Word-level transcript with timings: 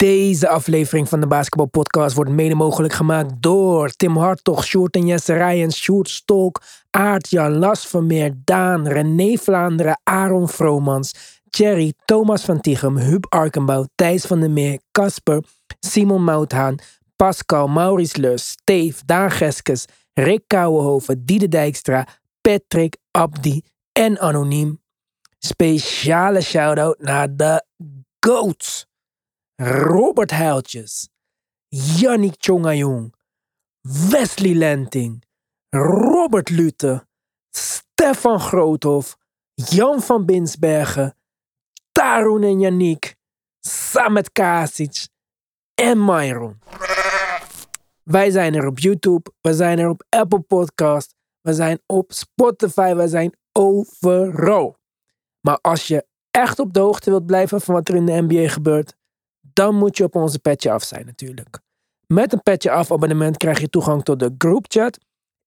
Deze 0.00 0.48
aflevering 0.48 1.08
van 1.08 1.20
de 1.20 1.26
Basketball 1.26 1.66
Podcast 1.66 2.14
wordt 2.14 2.30
mede 2.30 2.54
mogelijk 2.54 2.92
gemaakt 2.92 3.42
door 3.42 3.90
Tim 3.90 4.16
Hartog, 4.16 4.64
Sjoerd 4.64 4.94
en 4.94 5.06
Jesse 5.06 5.32
Rijens, 5.32 5.76
Sjoerd 5.76 6.08
Stolk, 6.08 6.62
Aart, 6.90 7.30
Jan 7.30 7.58
Las 7.58 7.86
Vermeer, 7.86 8.32
Daan, 8.44 8.88
René 8.88 9.36
Vlaanderen, 9.36 10.00
Aaron 10.04 10.48
Vromans, 10.48 11.40
Thierry, 11.50 11.92
Thomas 12.04 12.44
van 12.44 12.60
Tichem, 12.60 12.96
Huub 12.96 13.26
Arkenbouw, 13.28 13.86
Thijs 13.94 14.24
van 14.24 14.40
der 14.40 14.50
Meer, 14.50 14.80
Casper, 14.90 15.42
Simon 15.80 16.24
Mouthaan, 16.24 16.78
Pascal, 17.16 17.68
Maurice 17.68 18.20
Lus, 18.20 18.50
Steve, 18.50 18.94
Daan 19.06 19.30
Geskes, 19.30 19.84
Rick 20.12 20.42
Kouwenhoven, 20.46 21.24
Diede 21.24 21.48
Dijkstra, 21.48 22.06
Patrick, 22.40 22.96
Abdi 23.10 23.62
en 23.92 24.18
Anoniem. 24.18 24.80
Speciale 25.38 26.40
shout-out 26.40 26.98
naar 26.98 27.36
de 27.36 27.64
GOATS. 28.20 28.89
Robert 29.62 30.30
Heiltjes, 30.30 31.10
Yannick 31.68 32.36
Chongayong, 32.38 33.12
Wesley 33.82 34.54
Lenting, 34.54 35.22
Robert 35.70 36.48
Lute, 36.48 37.06
Stefan 37.50 38.40
Groothof, 38.40 39.18
Jan 39.54 40.00
van 40.00 40.24
Binsbergen, 40.24 41.14
Tarun 41.92 42.42
en 42.42 42.60
Yannick, 42.60 43.16
Samet 43.60 44.32
Kasic 44.32 45.08
en 45.74 46.04
Myron. 46.04 46.58
Wij 48.02 48.30
zijn 48.30 48.54
er 48.54 48.66
op 48.66 48.78
YouTube, 48.78 49.32
we 49.40 49.54
zijn 49.54 49.78
er 49.78 49.88
op 49.88 50.04
Apple 50.08 50.40
Podcast, 50.40 51.14
we 51.40 51.54
zijn 51.54 51.80
op 51.86 52.12
Spotify, 52.12 52.94
we 52.94 53.08
zijn 53.08 53.36
overal. 53.52 54.76
Maar 55.40 55.58
als 55.60 55.86
je 55.86 56.06
echt 56.30 56.58
op 56.58 56.72
de 56.72 56.80
hoogte 56.80 57.10
wilt 57.10 57.26
blijven 57.26 57.60
van 57.60 57.74
wat 57.74 57.88
er 57.88 57.94
in 57.94 58.06
de 58.06 58.22
NBA 58.22 58.48
gebeurt, 58.48 58.98
dan 59.52 59.74
moet 59.74 59.96
je 59.96 60.04
op 60.04 60.14
onze 60.14 60.38
Petje 60.38 60.70
Af 60.70 60.82
zijn 60.82 61.06
natuurlijk. 61.06 61.58
Met 62.06 62.32
een 62.32 62.42
Petje 62.42 62.70
Af 62.70 62.92
abonnement 62.92 63.36
krijg 63.36 63.60
je 63.60 63.68
toegang 63.68 64.02
tot 64.02 64.18
de 64.18 64.34
groupchat 64.38 64.98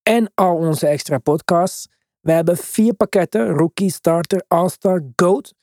en 0.04 0.32
al 0.36 0.56
onze 0.56 0.88
extra 0.88 1.18
podcasts. 1.18 1.88
We 2.20 2.32
hebben 2.32 2.58
vier 2.58 2.94
pakketten, 2.94 3.48
Rookie, 3.48 3.92
Starter, 3.92 4.44
All-Star, 4.48 5.02
GOAT. 5.16 5.54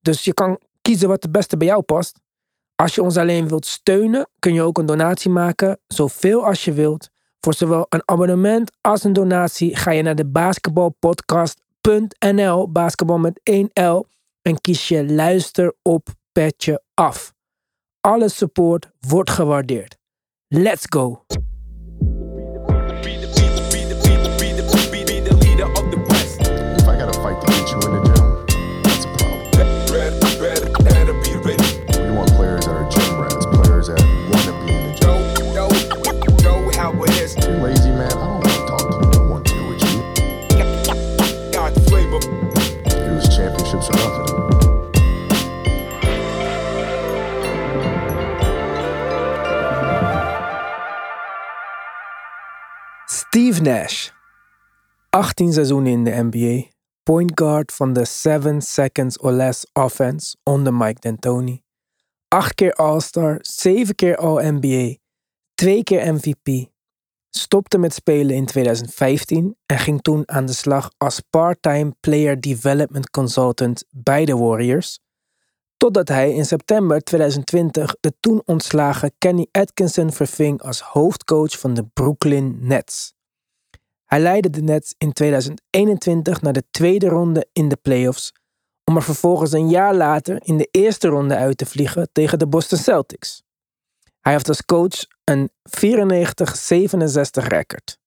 Dus 0.00 0.24
je 0.24 0.34
kan 0.34 0.60
kiezen 0.82 1.08
wat 1.08 1.22
het 1.22 1.32
beste 1.32 1.56
bij 1.56 1.66
jou 1.66 1.82
past. 1.82 2.20
Als 2.74 2.94
je 2.94 3.02
ons 3.02 3.16
alleen 3.16 3.48
wilt 3.48 3.66
steunen, 3.66 4.28
kun 4.38 4.54
je 4.54 4.62
ook 4.62 4.78
een 4.78 4.86
donatie 4.86 5.30
maken, 5.30 5.80
zoveel 5.86 6.46
als 6.46 6.64
je 6.64 6.72
wilt. 6.72 7.10
Voor 7.40 7.54
zowel 7.54 7.86
een 7.88 8.02
abonnement 8.04 8.72
als 8.80 9.04
een 9.04 9.12
donatie 9.12 9.76
ga 9.76 9.90
je 9.90 10.02
naar 10.02 10.14
de 10.14 10.26
basketbalpodcast.nl, 10.26 12.72
basketbal 12.72 13.18
met 13.18 13.40
1 13.42 13.70
L, 13.72 14.06
en 14.42 14.60
kies 14.60 14.88
je 14.88 15.12
luister 15.12 15.74
op 15.82 16.08
petje 16.32 16.82
af. 16.94 17.34
Alle 18.02 18.28
support 18.28 18.90
wordt 19.00 19.30
gewaardeerd. 19.30 19.98
Let's 20.48 20.84
go! 20.88 21.24
Nash. 53.60 54.10
18 55.10 55.52
seizoenen 55.52 55.92
in 55.92 56.04
de 56.04 56.28
NBA. 56.30 56.68
Point 57.02 57.32
guard 57.34 57.72
van 57.72 57.92
de 57.92 58.04
7 58.04 58.62
seconds 58.62 59.18
or 59.18 59.32
less 59.32 59.66
offense 59.72 60.36
onder 60.42 60.74
Mike 60.74 61.00
D'Antoni. 61.00 61.62
8 62.28 62.54
keer 62.54 62.72
All-Star, 62.72 63.38
7 63.40 63.94
keer 63.94 64.16
All-NBA, 64.16 64.96
2 65.54 65.82
keer 65.82 66.14
MVP. 66.14 66.68
Stopte 67.30 67.78
met 67.78 67.94
spelen 67.94 68.36
in 68.36 68.46
2015 68.46 69.56
en 69.66 69.78
ging 69.78 70.02
toen 70.02 70.22
aan 70.28 70.46
de 70.46 70.52
slag 70.52 70.90
als 70.96 71.20
part-time 71.30 71.94
player 72.00 72.40
development 72.40 73.10
consultant 73.10 73.84
bij 73.90 74.24
de 74.24 74.36
Warriors. 74.36 74.98
Totdat 75.76 76.08
hij 76.08 76.34
in 76.34 76.44
september 76.44 77.00
2020 77.00 77.94
de 78.00 78.12
toen 78.20 78.42
ontslagen 78.44 79.12
Kenny 79.18 79.46
Atkinson 79.52 80.12
verving 80.12 80.62
als 80.62 80.80
hoofdcoach 80.80 81.58
van 81.58 81.74
de 81.74 81.84
Brooklyn 81.92 82.58
Nets. 82.60 83.18
Hij 84.10 84.20
leidde 84.20 84.50
de 84.50 84.62
Nets 84.62 84.94
in 84.98 85.12
2021 85.12 86.42
naar 86.42 86.52
de 86.52 86.64
tweede 86.70 87.08
ronde 87.08 87.48
in 87.52 87.68
de 87.68 87.76
playoffs, 87.76 88.32
om 88.84 88.96
er 88.96 89.02
vervolgens 89.02 89.52
een 89.52 89.68
jaar 89.68 89.94
later 89.94 90.40
in 90.42 90.56
de 90.56 90.68
eerste 90.70 91.08
ronde 91.08 91.36
uit 91.36 91.58
te 91.58 91.66
vliegen 91.66 92.08
tegen 92.12 92.38
de 92.38 92.46
Boston 92.46 92.78
Celtics. 92.78 93.42
Hij 94.20 94.32
heeft 94.32 94.48
als 94.48 94.64
coach 94.64 95.06
een 95.24 95.50
94-67 95.68 97.46
record. 97.46 97.98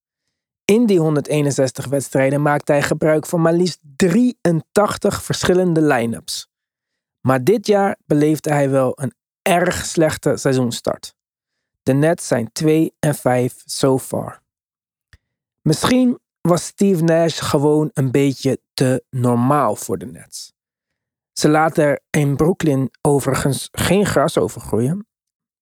In 0.66 0.86
die 0.86 1.00
161 1.00 1.86
wedstrijden 1.86 2.42
maakte 2.42 2.72
hij 2.72 2.82
gebruik 2.82 3.26
van 3.26 3.42
maar 3.42 3.54
liefst 3.54 3.80
83 3.96 5.24
verschillende 5.24 5.82
line-ups. 5.82 6.48
Maar 7.22 7.44
dit 7.44 7.68
jaar 7.68 7.98
beleefde 8.06 8.52
hij 8.52 8.70
wel 8.70 8.92
een 8.96 9.14
erg 9.42 9.86
slechte 9.86 10.38
seizoenstart. 10.38 11.16
De 11.84 11.94
Nets 11.94 12.28
zijn 12.28 12.52
2 12.52 12.94
en 13.00 13.16
5 13.16 13.62
so 13.66 14.00
far. 14.00 14.43
Misschien 15.64 16.20
was 16.42 16.66
Steve 16.66 17.04
Nash 17.04 17.42
gewoon 17.42 17.90
een 17.94 18.12
beetje 18.12 18.60
te 18.74 19.04
normaal 19.10 19.76
voor 19.76 19.98
de 19.98 20.06
Nets. 20.06 20.54
Ze 21.32 21.50
laten 21.50 21.84
er 21.84 22.00
in 22.10 22.36
Brooklyn 22.36 22.92
overigens 23.02 23.70
geen 23.72 24.06
gras 24.06 24.38
over 24.38 24.62
groeien. 24.62 25.08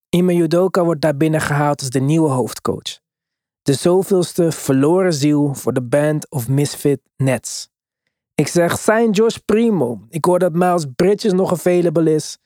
Ime 0.08 0.34
Udoka 0.34 0.84
wordt 0.84 1.00
daar 1.00 1.16
binnen 1.16 1.40
gehaald 1.40 1.80
als 1.80 1.90
de 1.90 2.00
nieuwe 2.00 2.28
hoofdcoach. 2.28 3.00
De 3.62 3.72
zoveelste 3.72 4.52
verloren 4.52 5.12
ziel 5.12 5.54
voor 5.54 5.72
de 5.72 5.82
band 5.82 6.30
of 6.30 6.48
misfit 6.48 7.00
Nets. 7.16 7.70
Ik 8.34 8.48
zeg, 8.48 8.78
zijn 8.78 9.10
Josh 9.10 9.36
Primo. 9.36 10.06
Ik 10.08 10.24
hoor 10.24 10.38
dat 10.38 10.52
Miles 10.52 10.86
Bridges 10.96 11.32
nog 11.32 11.52
available 11.52 12.14
is. 12.14 12.38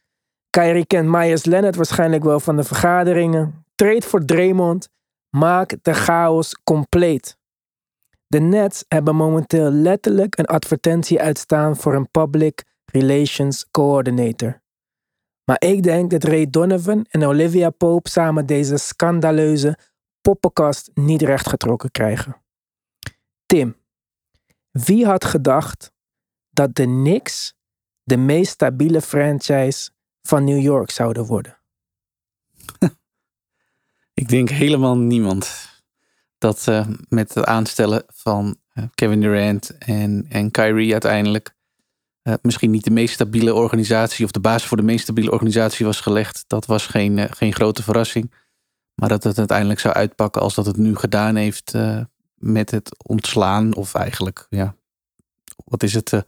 Kyrie 0.50 0.86
kent 0.86 1.08
Myers 1.08 1.44
Leonard 1.44 1.76
waarschijnlijk 1.76 2.24
wel 2.24 2.40
van 2.40 2.56
de 2.56 2.64
vergaderingen. 2.64 3.64
Trade 3.74 4.02
voor 4.02 4.24
Draymond. 4.24 4.88
Maak 5.30 5.76
de 5.82 5.94
chaos 5.94 6.54
compleet. 6.64 7.38
De 8.26 8.40
Nets 8.40 8.84
hebben 8.88 9.16
momenteel 9.16 9.70
letterlijk 9.70 10.38
een 10.38 10.46
advertentie 10.46 11.20
uitstaan 11.20 11.76
voor 11.76 11.94
een 11.94 12.10
Public 12.10 12.64
Relations 12.84 13.70
Coordinator. 13.70 14.62
Maar 15.44 15.60
ik 15.60 15.82
denk 15.82 16.10
dat 16.10 16.24
Ray 16.24 16.50
Donovan 16.50 17.06
en 17.08 17.24
Olivia 17.24 17.70
Pope 17.70 18.08
samen 18.08 18.46
deze 18.46 18.76
scandaleuze 18.76 19.78
poppenkast 20.20 20.90
niet 20.94 21.22
rechtgetrokken 21.22 21.90
krijgen. 21.90 22.42
Tim, 23.46 23.76
wie 24.70 25.06
had 25.06 25.24
gedacht 25.24 25.92
dat 26.50 26.74
de 26.74 26.84
Knicks 26.84 27.54
de 28.02 28.16
meest 28.16 28.52
stabiele 28.52 29.00
franchise 29.00 29.90
van 30.22 30.44
New 30.44 30.60
York 30.60 30.90
zouden 30.90 31.24
worden? 31.26 31.58
Ik 34.14 34.28
denk 34.28 34.48
helemaal 34.48 34.96
niemand 34.96 35.75
dat 36.38 36.66
uh, 36.68 36.86
met 37.08 37.34
het 37.34 37.44
aanstellen 37.44 38.04
van 38.06 38.56
uh, 38.74 38.84
Kevin 38.94 39.20
Durant 39.20 39.78
en, 39.78 40.26
en 40.28 40.50
Kyrie 40.50 40.92
uiteindelijk 40.92 41.54
uh, 42.22 42.34
misschien 42.42 42.70
niet 42.70 42.84
de 42.84 42.90
meest 42.90 43.14
stabiele 43.14 43.54
organisatie 43.54 44.24
of 44.24 44.30
de 44.30 44.40
basis 44.40 44.68
voor 44.68 44.76
de 44.76 44.82
meest 44.82 45.02
stabiele 45.02 45.30
organisatie 45.30 45.86
was 45.86 46.00
gelegd. 46.00 46.44
Dat 46.46 46.66
was 46.66 46.86
geen, 46.86 47.34
geen 47.34 47.52
grote 47.52 47.82
verrassing. 47.82 48.32
Maar 48.94 49.08
dat 49.08 49.24
het 49.24 49.38
uiteindelijk 49.38 49.80
zou 49.80 49.94
uitpakken 49.94 50.42
als 50.42 50.54
dat 50.54 50.66
het 50.66 50.76
nu 50.76 50.96
gedaan 50.96 51.36
heeft 51.36 51.74
met 52.34 52.70
het 52.70 53.04
ontslaan 53.06 53.74
of 53.74 53.94
eigenlijk, 53.94 54.46
ja, 54.50 54.74
wat 55.64 55.82
is 55.82 55.94
het, 55.94 56.24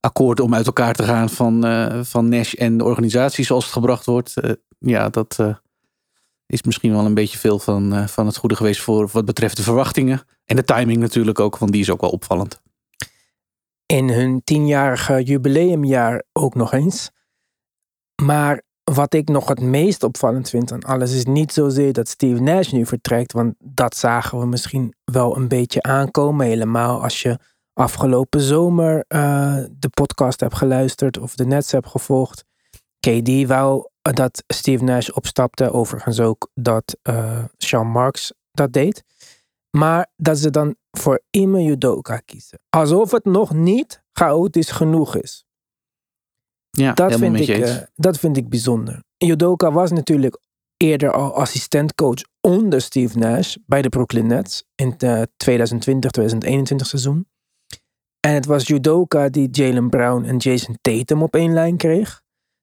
akkoord 0.00 0.40
om 0.40 0.54
uit 0.54 0.66
elkaar 0.66 0.94
te 0.94 1.02
gaan 1.02 1.30
van, 1.30 1.64
van 2.04 2.28
Nash 2.28 2.54
en 2.54 2.78
de 2.78 2.84
organisatie 2.84 3.44
zoals 3.44 3.64
het 3.64 3.72
gebracht 3.72 4.06
wordt. 4.06 4.34
ja, 4.78 5.08
dat 5.08 5.38
is 6.52 6.62
misschien 6.62 6.92
wel 6.92 7.04
een 7.04 7.14
beetje 7.14 7.38
veel 7.38 7.58
van, 7.58 7.94
uh, 7.94 8.06
van 8.06 8.26
het 8.26 8.36
goede 8.36 8.56
geweest 8.56 8.80
voor 8.80 9.08
wat 9.12 9.24
betreft 9.24 9.56
de 9.56 9.62
verwachtingen. 9.62 10.22
En 10.44 10.56
de 10.56 10.64
timing 10.64 10.98
natuurlijk 10.98 11.40
ook, 11.40 11.58
want 11.58 11.72
die 11.72 11.80
is 11.80 11.90
ook 11.90 12.00
wel 12.00 12.10
opvallend. 12.10 12.60
In 13.86 14.08
hun 14.08 14.40
tienjarige 14.44 15.22
jubileumjaar 15.22 16.22
ook 16.32 16.54
nog 16.54 16.72
eens. 16.72 17.10
Maar 18.22 18.62
wat 18.84 19.14
ik 19.14 19.28
nog 19.28 19.48
het 19.48 19.60
meest 19.60 20.02
opvallend 20.02 20.50
vind 20.50 20.72
aan 20.72 20.82
alles 20.82 21.14
is 21.14 21.24
niet 21.24 21.52
zozeer 21.52 21.92
dat 21.92 22.08
Steve 22.08 22.40
Nash 22.40 22.70
nu 22.70 22.86
vertrekt, 22.86 23.32
want 23.32 23.54
dat 23.58 23.96
zagen 23.96 24.38
we 24.38 24.46
misschien 24.46 24.94
wel 25.04 25.36
een 25.36 25.48
beetje 25.48 25.82
aankomen. 25.82 26.46
Helemaal 26.46 27.02
als 27.02 27.22
je 27.22 27.38
afgelopen 27.72 28.40
zomer 28.40 29.04
uh, 29.08 29.56
de 29.70 29.88
podcast 29.88 30.40
hebt 30.40 30.56
geluisterd 30.56 31.18
of 31.18 31.34
de 31.34 31.46
Nets 31.46 31.72
hebt 31.72 31.88
gevolgd. 31.88 32.44
KD 33.00 33.46
wou 33.46 33.90
dat 34.02 34.44
Steve 34.46 34.84
Nash 34.84 35.08
opstapte. 35.08 35.72
Overigens 35.72 36.20
ook 36.20 36.50
dat 36.54 36.96
uh, 37.02 37.44
Sean 37.56 37.86
Marks 37.86 38.32
dat 38.50 38.72
deed. 38.72 39.04
Maar 39.70 40.10
dat 40.16 40.38
ze 40.38 40.50
dan 40.50 40.76
voor 40.90 41.22
Ime 41.30 41.62
Judoka 41.62 42.16
kiezen. 42.16 42.58
Alsof 42.68 43.10
het 43.10 43.24
nog 43.24 43.54
niet 43.54 44.02
chaotisch 44.12 44.70
genoeg 44.70 45.16
is. 45.16 45.44
Ja, 46.70 46.92
dat 46.92 47.14
vind, 47.14 47.40
ik, 47.40 47.48
uh, 47.48 47.76
dat 47.94 48.18
vind 48.18 48.36
ik 48.36 48.48
bijzonder. 48.48 49.02
Judoka 49.16 49.72
was 49.72 49.90
natuurlijk 49.90 50.38
eerder 50.76 51.12
al 51.12 51.34
assistentcoach 51.34 52.22
onder 52.40 52.80
Steve 52.80 53.18
Nash 53.18 53.56
bij 53.66 53.82
de 53.82 53.88
Brooklyn 53.88 54.26
Nets 54.26 54.64
in 54.74 54.94
het 54.96 55.28
2020-2021 55.50 56.74
seizoen. 56.76 57.28
En 58.20 58.34
het 58.34 58.46
was 58.46 58.66
Judoka 58.66 59.28
die 59.28 59.48
Jalen 59.50 59.90
Brown 59.90 60.24
en 60.24 60.36
Jason 60.36 60.78
Tatum 60.80 61.22
op 61.22 61.34
één 61.34 61.52
lijn 61.52 61.76
kreeg. 61.76 62.21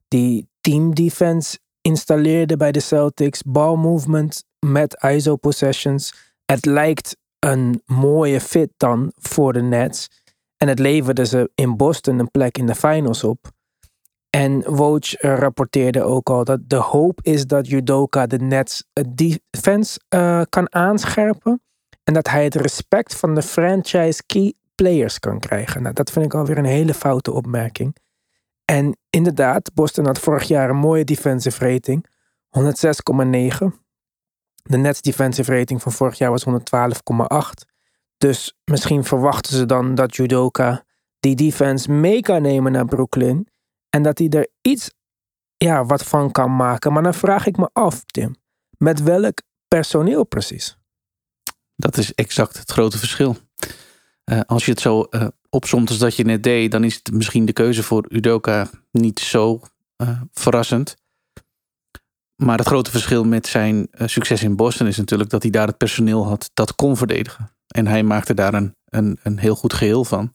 Die 0.09 0.49
team 0.61 0.93
defense 0.93 1.59
installeerde 1.81 2.57
bij 2.57 2.71
de 2.71 2.79
Celtics. 2.79 3.41
Ball 3.43 3.75
movement 3.75 4.43
met 4.59 5.03
ISO 5.03 5.35
possessions. 5.35 6.13
Het 6.45 6.65
lijkt 6.65 7.17
een 7.39 7.81
mooie 7.85 8.41
fit 8.41 8.69
dan 8.77 9.11
voor 9.15 9.53
de 9.53 9.61
Nets. 9.61 10.09
En 10.57 10.67
het 10.67 10.79
leverde 10.79 11.25
ze 11.25 11.51
in 11.55 11.77
Boston 11.77 12.19
een 12.19 12.31
plek 12.31 12.57
in 12.57 12.65
de 12.65 12.75
finals 12.75 13.23
op. 13.23 13.51
En 14.29 14.75
Woj 14.75 15.01
rapporteerde 15.19 16.03
ook 16.03 16.29
al 16.29 16.43
dat 16.43 16.59
de 16.67 16.75
hoop 16.75 17.19
is 17.21 17.45
dat 17.45 17.67
Judoka 17.67 18.27
de 18.27 18.37
Nets 18.37 18.83
defense 19.09 19.99
uh, 20.15 20.41
kan 20.49 20.73
aanscherpen. 20.73 21.61
En 22.03 22.13
dat 22.13 22.29
hij 22.29 22.43
het 22.43 22.55
respect 22.55 23.15
van 23.15 23.35
de 23.35 23.41
franchise 23.41 24.23
key 24.25 24.53
players 24.75 25.19
kan 25.19 25.39
krijgen. 25.39 25.81
Nou, 25.81 25.93
dat 25.93 26.11
vind 26.11 26.25
ik 26.25 26.33
alweer 26.33 26.57
een 26.57 26.65
hele 26.65 26.93
foute 26.93 27.31
opmerking. 27.31 27.95
En 28.69 28.97
inderdaad, 29.09 29.73
Boston 29.73 30.05
had 30.05 30.19
vorig 30.19 30.43
jaar 30.43 30.69
een 30.69 30.75
mooie 30.75 31.03
defensive 31.03 31.69
rating. 31.71 32.05
106,9. 32.49 33.65
De 34.63 34.77
Nets 34.77 35.01
defensive 35.01 35.57
rating 35.57 35.81
van 35.81 35.91
vorig 35.91 36.17
jaar 36.17 36.31
was 36.31 36.45
112,8. 36.45 37.67
Dus 38.17 38.57
misschien 38.63 39.03
verwachten 39.03 39.55
ze 39.55 39.65
dan 39.65 39.95
dat 39.95 40.15
Judoka 40.15 40.85
die 41.19 41.35
defense 41.35 41.91
mee 41.91 42.21
kan 42.21 42.41
nemen 42.41 42.71
naar 42.71 42.85
Brooklyn. 42.85 43.47
En 43.89 44.03
dat 44.03 44.17
hij 44.17 44.29
er 44.29 44.47
iets 44.61 44.91
ja, 45.57 45.85
wat 45.85 46.03
van 46.03 46.31
kan 46.31 46.55
maken. 46.55 46.93
Maar 46.93 47.03
dan 47.03 47.13
vraag 47.13 47.45
ik 47.45 47.57
me 47.57 47.69
af, 47.73 48.03
Tim. 48.05 48.35
Met 48.77 49.03
welk 49.03 49.41
personeel 49.67 50.25
precies? 50.25 50.77
Dat 51.75 51.97
is 51.97 52.13
exact 52.13 52.57
het 52.57 52.71
grote 52.71 52.97
verschil. 52.97 53.37
Uh, 54.25 54.39
als 54.45 54.65
je 54.65 54.71
het 54.71 54.81
zo 54.81 55.07
uh, 55.09 55.27
opzomt 55.49 55.89
als 55.89 55.97
dat 55.97 56.15
je 56.15 56.23
net 56.23 56.43
deed, 56.43 56.71
dan 56.71 56.83
is 56.83 56.95
het 56.95 57.11
misschien 57.11 57.45
de 57.45 57.53
keuze 57.53 57.83
voor 57.83 58.05
Udoka 58.09 58.69
niet 58.91 59.19
zo 59.19 59.61
uh, 59.97 60.21
verrassend. 60.31 60.95
Maar 62.35 62.57
het 62.57 62.67
grote 62.67 62.91
verschil 62.91 63.23
met 63.23 63.47
zijn 63.47 63.87
succes 63.91 64.43
in 64.43 64.55
Boston 64.55 64.87
is 64.87 64.97
natuurlijk 64.97 65.29
dat 65.29 65.41
hij 65.41 65.51
daar 65.51 65.67
het 65.67 65.77
personeel 65.77 66.27
had 66.27 66.51
dat 66.53 66.75
kon 66.75 66.97
verdedigen. 66.97 67.51
En 67.67 67.87
hij 67.87 68.03
maakte 68.03 68.33
daar 68.33 68.53
een, 68.53 68.75
een, 68.85 69.19
een 69.23 69.39
heel 69.39 69.55
goed 69.55 69.73
geheel 69.73 70.05
van. 70.05 70.33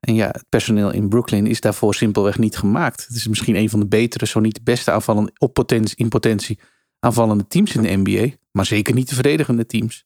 En 0.00 0.14
ja, 0.14 0.26
het 0.26 0.44
personeel 0.48 0.90
in 0.90 1.08
Brooklyn 1.08 1.46
is 1.46 1.60
daarvoor 1.60 1.94
simpelweg 1.94 2.38
niet 2.38 2.56
gemaakt. 2.56 3.06
Het 3.06 3.16
is 3.16 3.28
misschien 3.28 3.56
een 3.56 3.70
van 3.70 3.80
de 3.80 3.86
betere, 3.86 4.26
zo 4.26 4.40
niet 4.40 4.54
de 4.54 4.62
beste 4.62 4.90
aanvallende, 4.90 5.32
op 5.38 5.54
potentie, 5.54 5.96
in 5.96 6.08
potentie 6.08 6.58
aanvallende 6.98 7.46
teams 7.46 7.74
in 7.74 7.82
de 7.82 7.96
NBA. 7.96 8.34
Maar 8.52 8.66
zeker 8.66 8.94
niet 8.94 9.08
de 9.08 9.14
verdedigende 9.14 9.66
teams. 9.66 10.04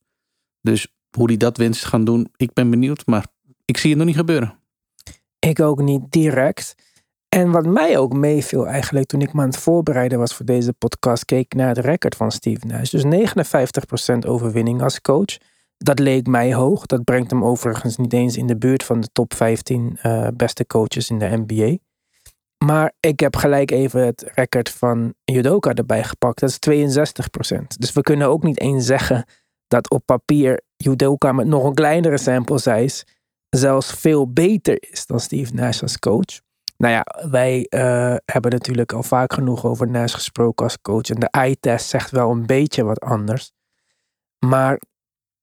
Dus 0.60 0.87
hoe 1.16 1.26
hij 1.26 1.37
dat 1.37 1.56
wenst 1.56 1.81
te 1.81 1.88
gaan 1.88 2.04
doen, 2.04 2.28
ik 2.37 2.52
ben 2.52 2.70
benieuwd. 2.70 3.06
Maar 3.06 3.26
ik 3.67 3.77
zie 3.77 3.91
het 3.91 3.99
nog 3.99 4.07
niet 4.07 4.17
gebeuren. 4.17 4.59
Ik 5.39 5.61
ook 5.61 5.83
niet 5.83 6.03
direct. 6.09 6.75
En 7.29 7.51
wat 7.51 7.67
mij 7.67 7.99
ook 7.99 8.13
meeviel 8.13 8.67
eigenlijk 8.67 9.07
toen 9.07 9.21
ik 9.21 9.33
me 9.33 9.41
aan 9.41 9.49
het 9.49 9.57
voorbereiden 9.57 10.19
was 10.19 10.35
voor 10.35 10.47
deze 10.47 10.73
podcast, 10.73 11.25
keek 11.25 11.55
naar 11.55 11.69
het 11.69 11.79
record 11.79 12.17
van 12.17 12.33
Steve 12.33 12.67
Nash. 12.67 12.91
Dus 12.91 13.05
59% 13.05 14.19
overwinning 14.29 14.83
als 14.83 15.01
coach. 15.01 15.37
Dat 15.77 15.99
leek 15.99 16.27
mij 16.27 16.55
hoog. 16.55 16.87
Dat 16.87 17.05
brengt 17.05 17.31
hem 17.31 17.45
overigens 17.45 17.97
niet 17.97 18.13
eens 18.13 18.37
in 18.37 18.47
de 18.47 18.57
buurt 18.57 18.83
van 18.83 19.01
de 19.01 19.09
top 19.13 19.35
15 19.35 19.99
uh, 20.03 20.29
beste 20.35 20.67
coaches 20.67 21.11
in 21.11 21.19
de 21.19 21.45
NBA. 21.47 21.77
Maar 22.65 22.93
ik 23.01 23.21
heb 23.21 23.37
gelijk 23.37 23.71
even 23.71 24.07
het 24.07 24.31
record 24.35 24.71
van 24.71 25.15
Judoka 25.25 25.75
erbij 25.75 26.05
gepakt. 26.05 26.41
Dat 26.41 26.59
is 26.61 27.09
62%. 27.55 27.63
Dus 27.79 27.93
we 27.93 28.01
kunnen 28.01 28.29
ook 28.29 28.43
niet 28.43 28.61
eens 28.61 28.87
zeggen 28.87 29.25
dat 29.69 29.91
op 29.91 30.03
papier 30.05 30.61
Judoka 30.77 31.33
met 31.33 31.47
nog 31.47 31.65
een 31.65 31.75
kleinere 31.75 32.19
sample 32.19 32.59
size 32.59 33.05
zelfs 33.56 33.93
veel 33.93 34.32
beter 34.32 34.91
is 34.91 35.06
dan 35.06 35.20
Steve 35.20 35.55
Nash 35.55 35.82
als 35.82 35.99
coach. 35.99 36.41
Nou 36.76 36.93
ja, 36.93 37.29
wij 37.31 37.67
uh, 37.70 38.17
hebben 38.25 38.50
natuurlijk 38.50 38.93
al 38.93 39.03
vaak 39.03 39.32
genoeg 39.32 39.64
over 39.64 39.88
Nash 39.88 40.14
gesproken 40.14 40.64
als 40.64 40.81
coach. 40.81 41.08
En 41.11 41.20
de 41.20 41.31
eye-test 41.31 41.88
zegt 41.88 42.11
wel 42.11 42.31
een 42.31 42.47
beetje 42.47 42.85
wat 42.85 43.00
anders. 43.00 43.53
Maar 44.38 44.81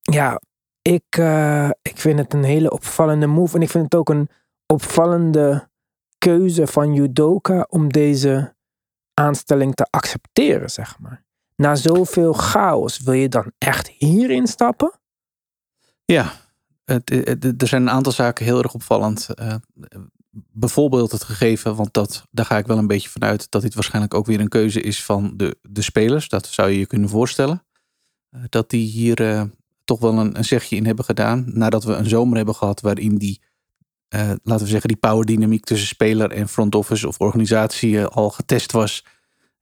ja, 0.02 0.42
ik, 0.82 1.18
uh, 1.20 1.70
ik 1.82 1.98
vind 1.98 2.20
het 2.20 2.34
een 2.34 2.44
hele 2.44 2.72
opvallende 2.72 3.28
move. 3.28 3.56
En 3.56 3.62
ik 3.62 3.70
vind 3.70 3.84
het 3.84 3.96
ook 3.96 4.10
een 4.10 4.30
opvallende 4.66 5.70
keuze 6.18 6.68
van 6.68 6.94
Judoka 6.94 7.66
om 7.70 7.92
deze 7.92 8.56
aanstelling 9.14 9.76
te 9.76 9.88
accepteren, 9.90 10.70
zeg 10.70 11.00
maar. 11.00 11.24
Na 11.56 11.76
zoveel 11.76 12.34
chaos, 12.34 13.00
wil 13.00 13.14
je 13.14 13.30
dan 13.30 13.52
echt 13.58 13.88
hierin 13.88 14.48
stappen? 14.48 14.92
Ja, 16.06 16.32
het, 16.86 17.62
er 17.62 17.68
zijn 17.68 17.82
een 17.82 17.90
aantal 17.90 18.12
zaken 18.12 18.46
heel 18.46 18.64
erg 18.64 18.74
opvallend. 18.74 19.28
Uh, 19.42 19.56
bijvoorbeeld 20.52 21.12
het 21.12 21.24
gegeven, 21.24 21.76
want 21.76 21.94
dat, 21.94 22.28
daar 22.32 22.46
ga 22.46 22.58
ik 22.58 22.68
wel 22.68 22.78
een 22.78 22.88
beetje 22.88 23.10
vanuit 23.10 23.52
dat 23.52 23.62
dit 23.62 23.74
waarschijnlijk 23.74 24.14
ook 24.14 24.26
weer 24.26 24.40
een 24.40 24.48
keuze 24.48 24.82
is 24.82 25.04
van 25.04 25.34
de, 25.38 25.58
de 25.62 25.82
spelers. 25.82 26.30
Dat 26.30 26.48
zou 26.48 26.70
je 26.70 26.80
je 26.80 26.88
kunnen 26.88 27.10
voorstellen. 27.10 27.64
Uh, 28.32 28.42
dat 28.50 28.70
die 28.70 28.88
hier 28.88 29.50
toch 29.84 30.00
wel 30.00 30.18
een, 30.18 30.46
zegje 30.46 30.76
in 30.76 30.86
hebben 30.86 31.06
gedaan. 31.06 31.44
Nadat 31.48 31.84
we 31.84 31.94
een 31.94 32.10
zomer 32.10 32.36
hebben 32.36 32.56
gehad 32.56 32.82
waarin 32.82 33.18
die, 33.18 33.42
laten 34.44 34.66
we 34.66 34.72
zeggen, 34.72 34.88
die 34.88 34.98
power 34.98 35.26
dynamiek 35.26 35.66
tussen 35.66 35.88
speler 35.88 36.32
en 36.32 36.50
front 36.50 36.76
office 36.76 37.08
of 37.08 37.20
organisatie 37.20 38.04
al 38.04 38.30
getest 38.30 38.72
was. 38.72 39.04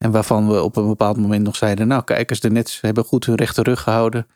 En 0.01 0.11
waarvan 0.11 0.47
we 0.47 0.61
op 0.61 0.75
een 0.75 0.87
bepaald 0.87 1.17
moment 1.17 1.43
nog 1.43 1.55
zeiden, 1.55 1.87
nou 1.87 2.03
kijk 2.03 2.29
eens, 2.29 2.39
de 2.39 2.51
Nets 2.51 2.81
hebben 2.81 3.03
goed 3.03 3.25
hun 3.25 3.35
rechte 3.35 3.63
rug 3.63 3.81
gehouden. 3.81 4.27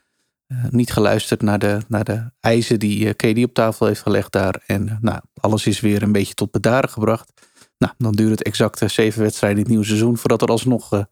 Uh, 0.48 0.64
niet 0.70 0.92
geluisterd 0.92 1.42
naar 1.42 1.58
de, 1.58 1.78
naar 1.88 2.04
de 2.04 2.30
eisen 2.40 2.78
die 2.78 3.04
uh, 3.04 3.10
KD 3.10 3.44
op 3.44 3.54
tafel 3.54 3.86
heeft 3.86 4.02
gelegd 4.02 4.32
daar. 4.32 4.62
En 4.66 4.86
uh, 4.86 4.96
nou, 5.00 5.20
alles 5.34 5.66
is 5.66 5.80
weer 5.80 6.02
een 6.02 6.12
beetje 6.12 6.34
tot 6.34 6.50
bedaren 6.50 6.88
gebracht. 6.88 7.32
Nou, 7.78 7.92
dan 7.98 8.12
duurt 8.12 8.30
het 8.30 8.42
exact 8.42 8.90
zeven 8.92 9.22
wedstrijden 9.22 9.58
het 9.58 9.68
nieuwe 9.68 9.84
seizoen 9.84 10.16
voordat 10.16 10.42
er 10.42 10.48
alsnog 10.48 11.06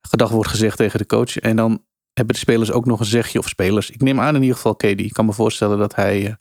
gedacht 0.00 0.32
wordt 0.32 0.50
gezegd 0.50 0.76
tegen 0.76 0.98
de 0.98 1.06
coach. 1.06 1.38
En 1.38 1.56
dan 1.56 1.84
hebben 2.12 2.34
de 2.34 2.40
spelers 2.40 2.72
ook 2.72 2.86
nog 2.86 3.00
een 3.00 3.06
zegje, 3.06 3.38
of 3.38 3.48
spelers. 3.48 3.90
Ik 3.90 4.02
neem 4.02 4.20
aan 4.20 4.34
in 4.34 4.40
ieder 4.40 4.56
geval 4.56 4.76
KD. 4.76 4.84
Ik 4.84 5.12
kan 5.12 5.26
me 5.26 5.32
voorstellen 5.32 5.78
dat 5.78 5.94
hij 5.94 6.36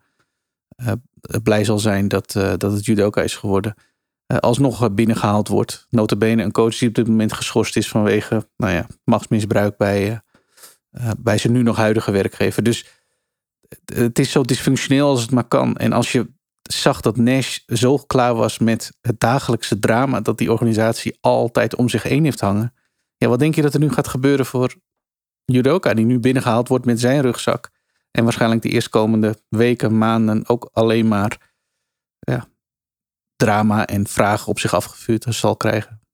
blij 1.43 1.63
zal 1.63 1.79
zijn 1.79 2.07
dat, 2.07 2.31
dat 2.31 2.71
het 2.71 2.85
judoka 2.85 3.21
is 3.21 3.35
geworden. 3.35 3.75
alsnog 4.39 4.93
binnengehaald 4.93 5.47
wordt. 5.47 5.87
Notabene 5.89 6.43
een 6.43 6.51
coach 6.51 6.77
die 6.77 6.87
op 6.87 6.95
dit 6.95 7.07
moment 7.07 7.33
geschorst 7.33 7.77
is 7.77 7.87
vanwege 7.87 8.49
nou 8.57 8.73
ja, 8.73 8.87
machtsmisbruik 9.03 9.77
bij 9.77 10.21
uh, 10.97 11.09
bij 11.17 11.37
zijn 11.37 11.53
nu 11.53 11.61
nog 11.61 11.75
huidige 11.75 12.11
werkgever. 12.11 12.63
Dus 12.63 12.85
het 13.93 14.19
is 14.19 14.31
zo 14.31 14.41
dysfunctioneel 14.41 15.07
als 15.07 15.21
het 15.21 15.31
maar 15.31 15.47
kan. 15.47 15.77
En 15.77 15.93
als 15.93 16.11
je 16.11 16.33
zag 16.61 17.01
dat 17.01 17.17
Nash 17.17 17.59
zo 17.65 17.97
klaar 17.97 18.35
was 18.35 18.59
met 18.59 18.97
het 19.01 19.19
dagelijkse 19.19 19.79
drama 19.79 20.21
dat 20.21 20.37
die 20.37 20.51
organisatie 20.51 21.17
altijd 21.21 21.75
om 21.75 21.89
zich 21.89 22.03
heen 22.03 22.23
heeft 22.23 22.39
hangen. 22.39 22.73
Ja, 23.17 23.27
wat 23.27 23.39
denk 23.39 23.55
je 23.55 23.61
dat 23.61 23.73
er 23.73 23.79
nu 23.79 23.91
gaat 23.91 24.07
gebeuren 24.07 24.45
voor 24.45 24.75
Judoka, 25.45 25.93
die 25.93 26.05
nu 26.05 26.19
binnengehaald 26.19 26.67
wordt 26.67 26.85
met 26.85 26.99
zijn 26.99 27.21
rugzak. 27.21 27.69
En 28.11 28.23
waarschijnlijk 28.23 28.61
de 28.61 28.69
eerstkomende 28.69 29.39
weken, 29.49 29.97
maanden 29.97 30.47
ook 30.47 30.69
alleen 30.71 31.07
maar 31.07 31.53
ja, 32.19 32.47
drama 33.35 33.85
en 33.85 34.07
vragen 34.07 34.47
op 34.47 34.59
zich 34.59 34.73
afgevuurd 34.73 35.25
zal 35.29 35.57
krijgen. 35.57 36.04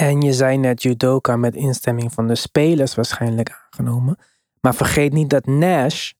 En 0.00 0.20
je 0.20 0.32
zei 0.32 0.56
net 0.56 0.82
judoka 0.82 1.36
met 1.36 1.54
instemming 1.54 2.12
van 2.12 2.26
de 2.26 2.34
spelers 2.34 2.94
waarschijnlijk 2.94 3.50
aangenomen. 3.64 4.16
Maar 4.60 4.74
vergeet 4.74 5.12
niet 5.12 5.30
dat 5.30 5.46
Nash 5.46 6.12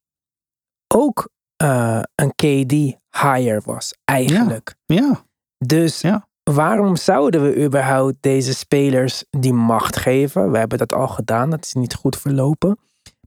ook 0.94 1.28
uh, 1.62 2.02
een 2.14 2.34
KD-hire 2.34 3.60
was, 3.64 3.94
eigenlijk. 4.04 4.74
Ja. 4.86 4.96
ja. 4.96 5.24
Dus 5.58 6.00
ja. 6.00 6.28
waarom 6.42 6.96
zouden 6.96 7.42
we 7.42 7.64
überhaupt 7.64 8.16
deze 8.20 8.54
spelers 8.54 9.24
die 9.30 9.52
macht 9.52 9.96
geven? 9.96 10.50
We 10.50 10.58
hebben 10.58 10.78
dat 10.78 10.92
al 10.92 11.08
gedaan, 11.08 11.50
dat 11.50 11.64
is 11.64 11.72
niet 11.72 11.94
goed 11.94 12.16
verlopen. 12.16 12.78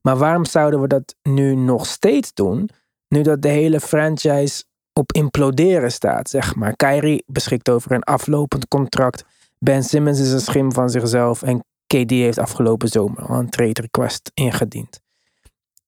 Maar 0.02 0.16
waarom 0.16 0.44
zouden 0.44 0.80
we 0.80 0.86
dat 0.86 1.14
nu 1.22 1.54
nog 1.54 1.86
steeds 1.86 2.34
doen? 2.34 2.68
Nu 3.08 3.22
dat 3.22 3.42
de 3.42 3.48
hele 3.48 3.80
franchise 3.80 4.64
op 4.92 5.12
imploderen 5.12 5.92
staat, 5.92 6.30
zeg 6.30 6.54
maar. 6.54 6.76
Kyrie 6.76 7.24
beschikt 7.26 7.70
over 7.70 7.92
een 7.92 8.02
aflopend 8.02 8.68
contract. 8.68 9.24
Ben 9.64 9.82
Simmons 9.82 10.20
is 10.20 10.32
een 10.32 10.40
schim 10.40 10.72
van 10.72 10.90
zichzelf 10.90 11.42
en 11.42 11.64
KD 11.86 12.10
heeft 12.10 12.38
afgelopen 12.38 12.88
zomer 12.88 13.26
al 13.26 13.38
een 13.38 13.48
trade 13.48 13.80
request 13.80 14.30
ingediend. 14.34 15.00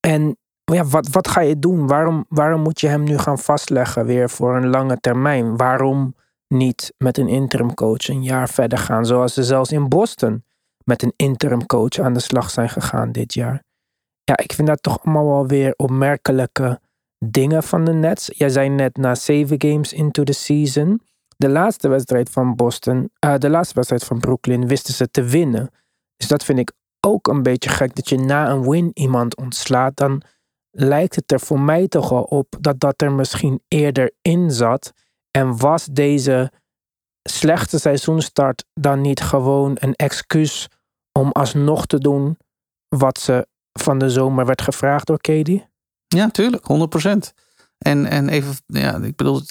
En 0.01 0.37
ja, 0.65 0.85
wat, 0.85 1.09
wat 1.09 1.29
ga 1.29 1.41
je 1.41 1.59
doen? 1.59 1.87
Waarom, 1.87 2.25
waarom 2.29 2.61
moet 2.61 2.81
je 2.81 2.89
hem 2.89 3.03
nu 3.03 3.19
gaan 3.19 3.39
vastleggen 3.39 4.07
weer 4.07 4.31
voor 4.31 4.57
een 4.57 4.69
lange 4.69 5.01
termijn? 5.01 5.57
Waarom 5.57 6.15
niet 6.49 6.95
met 6.99 7.19
een 7.19 7.29
interim 7.29 7.75
coach 7.75 8.09
een 8.09 8.23
jaar 8.23 8.49
verder 8.49 8.79
gaan. 8.79 9.07
Zoals 9.07 9.35
ze 9.35 9.45
zelfs 9.45 9.73
in 9.73 9.89
Boston 9.89 10.45
met 10.85 11.03
een 11.03 11.13
interim 11.17 11.67
coach 11.67 11.99
aan 11.99 12.13
de 12.13 12.21
slag 12.21 12.51
zijn 12.51 12.69
gegaan 12.69 13.13
dit 13.13 13.35
jaar. 13.35 13.63
Ja, 14.25 14.37
ik 14.37 14.53
vind 14.53 14.69
dat 14.69 14.83
toch 14.83 15.05
allemaal 15.05 15.27
wel 15.27 15.47
weer 15.47 15.75
opmerkelijke 15.77 16.81
dingen 17.19 17.63
van 17.63 17.85
de 17.85 17.93
Nets. 17.93 18.31
Jij 18.35 18.49
zei 18.49 18.69
net 18.69 18.97
na 18.97 19.15
zeven 19.15 19.63
games 19.63 19.93
into 19.93 20.23
the 20.23 20.33
season. 20.33 21.01
De 21.37 21.49
laatste 21.49 21.89
wedstrijd 21.89 22.31
van 22.31 22.55
Boston, 22.55 23.11
uh, 23.25 23.35
de 23.39 23.51
laatste 23.51 23.75
wedstrijd 23.75 24.05
van 24.05 24.19
Brooklyn 24.19 24.67
wisten 24.67 24.95
ze 24.95 25.11
te 25.11 25.23
winnen. 25.23 25.71
Dus 26.17 26.29
dat 26.29 26.45
vind 26.45 26.59
ik 26.59 26.73
ook 27.01 27.27
een 27.27 27.43
beetje 27.43 27.71
gek. 27.71 27.95
Dat 27.95 28.09
je 28.09 28.19
na 28.19 28.51
een 28.51 28.71
win 28.71 28.91
iemand 28.95 29.37
ontslaat. 29.37 29.97
Dan 29.97 30.23
lijkt 30.71 31.15
het 31.15 31.33
er 31.33 31.41
voor 31.41 31.61
mij 31.61 31.89
toch 31.89 32.13
al 32.13 32.23
op 32.23 32.57
dat 32.61 32.81
dat 32.81 33.03
er 33.03 33.13
misschien 33.13 33.63
eerder 33.69 34.13
in 34.23 34.51
zat. 34.51 34.93
En 35.31 35.57
was 35.59 35.85
deze 35.85 36.53
slechte 37.23 37.79
seizoenstart 37.79 38.65
dan 38.75 39.01
niet 39.01 39.21
gewoon 39.21 39.77
een 39.81 39.95
excuus 39.95 40.69
om 41.13 41.31
alsnog 41.33 41.87
te 41.87 41.99
doen 41.99 42.39
wat 42.89 43.19
ze 43.19 43.47
van 43.73 43.99
de 43.99 44.11
zomer 44.11 44.47
werd 44.47 44.63
gevraagd 44.63 45.07
door 45.07 45.21
Katie? 45.21 45.67
Ja, 46.07 46.31
tuurlijk, 46.31 46.65
100%. 46.65 47.46
En, 47.79 48.07
en 48.07 48.29
even, 48.29 48.55
ja, 48.67 48.97
ik 48.97 49.17
bedoel, 49.17 49.43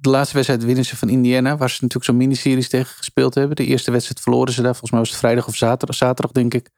de 0.00 0.10
laatste 0.10 0.34
wedstrijd 0.34 0.64
winnen 0.64 0.84
ze 0.84 0.96
van 0.96 1.08
Indiana, 1.08 1.56
waar 1.56 1.70
ze 1.70 1.74
natuurlijk 1.74 2.04
zo'n 2.04 2.16
miniseries 2.16 2.68
tegen 2.68 2.96
gespeeld 2.96 3.34
hebben. 3.34 3.56
De 3.56 3.64
eerste 3.64 3.90
wedstrijd 3.90 4.20
verloren 4.20 4.52
ze 4.52 4.62
daar, 4.62 4.70
volgens 4.70 4.90
mij 4.90 5.00
was 5.00 5.10
het 5.10 5.18
vrijdag 5.18 5.46
of 5.46 5.56
zaterdag, 5.56 5.96
zaterdag 5.96 6.32
denk 6.32 6.54
ik. 6.54 6.70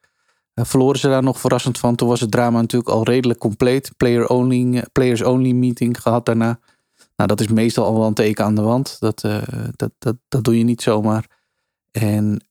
Uh, 0.55 0.65
verloren 0.65 0.99
ze 0.99 1.09
daar 1.09 1.23
nog 1.23 1.41
verrassend 1.41 1.79
van. 1.79 1.95
Toen 1.95 2.09
was 2.09 2.21
het 2.21 2.31
drama 2.31 2.61
natuurlijk 2.61 2.91
al 2.91 3.05
redelijk 3.05 3.39
compleet. 3.39 3.93
Player 3.97 4.29
only, 4.29 4.85
players 4.93 5.23
only 5.23 5.53
meeting 5.53 6.01
gehad 6.01 6.27
daarna. 6.27 6.59
Nou, 7.17 7.29
dat 7.29 7.41
is 7.41 7.49
meestal 7.49 7.85
al 7.85 7.99
wel 7.99 8.07
een 8.07 8.15
teken 8.15 8.45
aan 8.45 8.55
de 8.55 8.63
wand. 8.63 8.97
Dat, 9.01 9.25
uh, 9.25 9.43
dat, 9.77 9.91
dat, 9.99 10.17
dat 10.29 10.45
doe 10.45 10.59
je 10.59 10.65
niet 10.65 10.83
zomaar. 10.83 11.27
En 11.91 12.47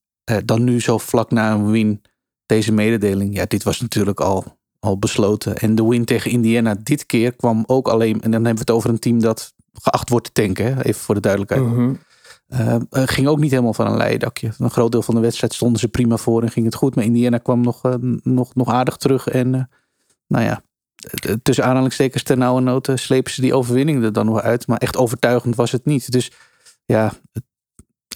dan 0.46 0.64
nu 0.64 0.82
zo 0.82 0.98
vlak 0.98 1.32
na 1.32 1.52
een 1.52 1.72
win 1.72 2.02
deze 2.46 2.72
mededeling. 2.72 3.36
Ja, 3.36 3.46
dit 3.46 3.64
was 3.64 3.82
natuurlijk 3.82 4.20
al, 4.20 4.58
al 4.86 5.00
besloten. 5.00 5.58
En 5.58 5.76
de 5.76 5.88
win 5.88 6.06
tegen 6.06 6.32
Indiana 6.32 6.76
dit 6.84 7.06
keer 7.06 7.36
kwam 7.36 7.64
ook 7.68 7.88
alleen... 7.88 8.22
En 8.22 8.32
dan 8.32 8.46
hebben 8.46 8.54
we 8.54 8.60
het 8.60 8.72
over 8.72 8.90
een 8.90 9.00
team 9.00 9.20
dat 9.20 9.54
geacht 9.74 10.10
wordt 10.10 10.26
te 10.26 10.42
tanken. 10.42 10.66
Hè? 10.66 10.84
Even 10.84 11.02
voor 11.02 11.16
de 11.16 11.22
duidelijkheid. 11.22 11.98
Uh, 12.50 12.76
ging 12.90 13.28
ook 13.28 13.40
niet 13.40 13.52
helemaal 13.52 13.74
van 13.74 13.88
een 13.88 13.98
leidakje. 13.98 14.52
Een 14.58 14.70
groot 14.70 14.92
deel 14.92 15.02
van 15.02 15.16
de 15.16 15.22
wedstrijd 15.22 15.54
stonden 15.54 15.80
ze 15.80 15.88
prima 15.88 16.18
voor 16.18 16.42
en 16.42 16.52
ging 16.52 16.66
het 16.66 16.76
goed. 16.76 16.96
Maar 16.96 17.04
Indiana 17.04 17.38
kwam 17.38 17.62
nog, 17.62 17.86
uh, 17.86 17.94
nog, 18.24 18.56
nog 18.56 18.70
aardig 18.70 18.98
terug. 18.98 19.28
En 19.28 19.54
uh, 19.54 19.62
nou 20.28 20.44
ja, 20.44 20.62
tussen 21.44 21.66
aanhalingstekens 21.66 22.24
ter 22.24 22.38
nauwe 22.38 22.62
noten 22.62 23.00
slepen 23.00 23.32
ze 23.32 23.42
die 23.42 23.54
overwinning 23.54 24.04
er 24.04 24.14
dan 24.14 24.26
nog 24.26 24.42
uit. 24.42 24.68
Maar 24.68 24.78
echt 24.78 24.98
overtuigend 24.98 25.56
was 25.56 25.72
het 25.72 25.86
niet. 25.86 26.12
Dus 26.12 26.32
ja, 26.86 27.14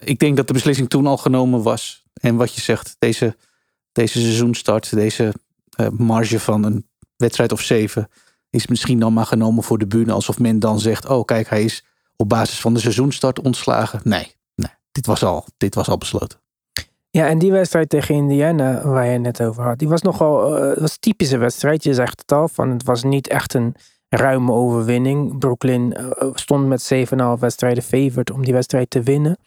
ik 0.04 0.20
denk 0.20 0.38
dat 0.38 0.48
de 0.48 0.54
beslissing 0.54 0.90
toen 0.90 1.08
al 1.08 1.18
genomen 1.18 1.64
was. 1.64 2.04
En 2.14 2.36
wat 2.36 2.54
je 2.54 2.62
zegt, 2.62 2.96
deze, 3.00 3.38
deze 3.92 4.20
seizoenstart, 4.20 4.94
deze 4.94 5.34
marge 5.98 6.40
van 6.40 6.64
een 6.64 6.88
wedstrijd 7.16 7.52
of 7.52 7.62
zeven... 7.62 8.08
is 8.50 8.68
misschien 8.68 9.00
dan 9.00 9.14
maar 9.14 9.26
genomen 9.26 9.64
voor 9.64 9.78
de 9.78 9.88
bühne. 9.88 10.12
Alsof 10.12 10.40
men 10.40 10.60
dan 10.60 10.80
zegt, 10.80 11.06
oh 11.06 11.26
kijk, 11.26 11.50
hij 11.50 11.64
is 11.64 11.84
op 12.16 12.30
basis 12.30 12.62
van 12.62 12.74
de 12.74 12.80
seizoenstart 12.80 13.42
ontslagen. 13.42 14.00
Nee, 14.04 14.36
nee 14.56 14.72
dit, 14.92 15.06
was 15.06 15.24
al, 15.24 15.46
dit 15.58 15.76
was 15.76 15.88
al 15.88 15.98
besloten. 15.98 16.40
Ja, 17.12 17.28
en 17.28 17.40
die 17.40 17.52
wedstrijd 17.52 17.90
tegen 17.90 18.16
Indiana, 18.16 18.88
waar 18.88 19.06
je 19.06 19.12
het 19.12 19.22
net 19.22 19.42
over 19.42 19.64
had, 19.64 19.80
die 19.80 19.88
was 19.88 20.02
nogal, 20.02 20.58
uh, 20.58 20.78
was 20.78 20.92
een 20.92 21.00
typische 21.00 21.38
wedstrijd. 21.38 21.84
Je 21.84 21.94
zegt 21.94 22.20
het 22.20 22.32
al, 22.32 22.48
van 22.48 22.70
het 22.70 22.84
was 22.84 23.04
niet 23.04 23.28
echt 23.28 23.54
een 23.54 23.76
ruime 24.10 24.52
overwinning. 24.52 25.38
Brooklyn 25.38 25.96
uh, 25.98 26.30
stond 26.34 26.68
met 26.68 26.94
7,5 26.94 27.40
wedstrijden 27.40 27.84
favored 27.84 28.32
om 28.32 28.44
die 28.44 28.54
wedstrijd 28.54 28.90
te 28.90 29.02
winnen. 29.02 29.38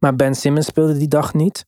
Maar 0.00 0.16
Ben 0.16 0.34
Simmons 0.34 0.66
speelde 0.66 0.98
die 0.98 1.08
dag 1.08 1.34
niet. 1.34 1.66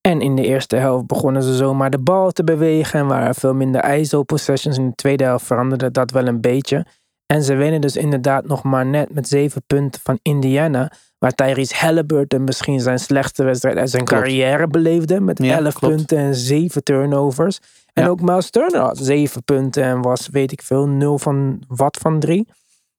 En 0.00 0.20
in 0.20 0.36
de 0.36 0.44
eerste 0.44 0.76
helft 0.76 1.06
begonnen 1.06 1.42
ze 1.42 1.56
zomaar 1.56 1.90
de 1.90 1.98
bal 1.98 2.30
te 2.30 2.44
bewegen 2.44 3.00
en 3.00 3.06
waren 3.06 3.34
veel 3.34 3.54
minder 3.54 3.94
ISO 3.94 4.22
possessions. 4.22 4.76
In 4.76 4.88
de 4.88 4.94
tweede 4.94 5.24
helft 5.24 5.46
veranderde 5.46 5.90
dat 5.90 6.10
wel 6.10 6.26
een 6.26 6.40
beetje. 6.40 6.86
En 7.26 7.42
ze 7.42 7.54
winnen 7.54 7.80
dus 7.80 7.96
inderdaad 7.96 8.46
nog 8.46 8.62
maar 8.62 8.86
net 8.86 9.14
met 9.14 9.28
zeven 9.28 9.62
punten 9.66 10.00
van 10.04 10.18
Indiana. 10.22 10.92
Waar 11.18 11.32
Tyrese 11.32 11.74
Halliburton 11.74 12.44
misschien 12.44 12.80
zijn 12.80 12.98
slechtste 12.98 13.44
wedstrijd 13.44 13.76
uit 13.76 13.90
zijn 13.90 14.04
klopt. 14.04 14.22
carrière 14.22 14.66
beleefde. 14.66 15.20
Met 15.20 15.42
ja, 15.42 15.58
11 15.58 15.74
klopt. 15.74 15.96
punten 15.96 16.18
en 16.18 16.34
zeven 16.34 16.82
turnovers. 16.82 17.58
En 17.92 18.02
ja. 18.02 18.08
ook 18.08 18.20
Miles 18.20 18.50
Turner 18.50 18.80
had 18.80 18.98
zeven 18.98 19.44
punten 19.44 19.82
en 19.82 20.02
was, 20.02 20.28
weet 20.28 20.52
ik 20.52 20.62
veel, 20.62 20.86
nul 20.86 21.18
van 21.18 21.62
wat 21.68 21.96
van 22.00 22.20
drie. 22.20 22.48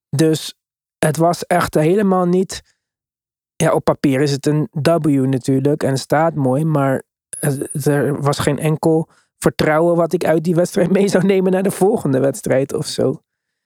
Dus 0.10 0.54
het 0.98 1.18
was 1.18 1.46
echt 1.46 1.74
helemaal 1.74 2.26
niet... 2.26 2.78
Ja, 3.64 3.74
op 3.74 3.84
papier 3.84 4.22
is 4.22 4.32
het 4.32 4.46
een 4.46 4.68
W 4.72 5.26
natuurlijk 5.26 5.84
en 5.84 5.98
staat 5.98 6.36
mooi. 6.36 6.66
Maar 6.66 7.04
er 7.84 8.22
was 8.22 8.40
geen 8.40 8.60
enkel 8.60 9.10
vertrouwen 9.38 9.96
wat 9.96 10.14
ik 10.14 10.26
uit 10.26 10.44
die 10.44 10.56
wedstrijd 10.56 10.92
mee 10.92 11.08
zou 11.08 11.26
nemen 11.26 11.52
naar 11.52 11.64
de 11.64 11.72
volgende 11.72 12.20
wedstrijd 12.20 12.74
of 12.74 12.86
zo. 12.86 13.22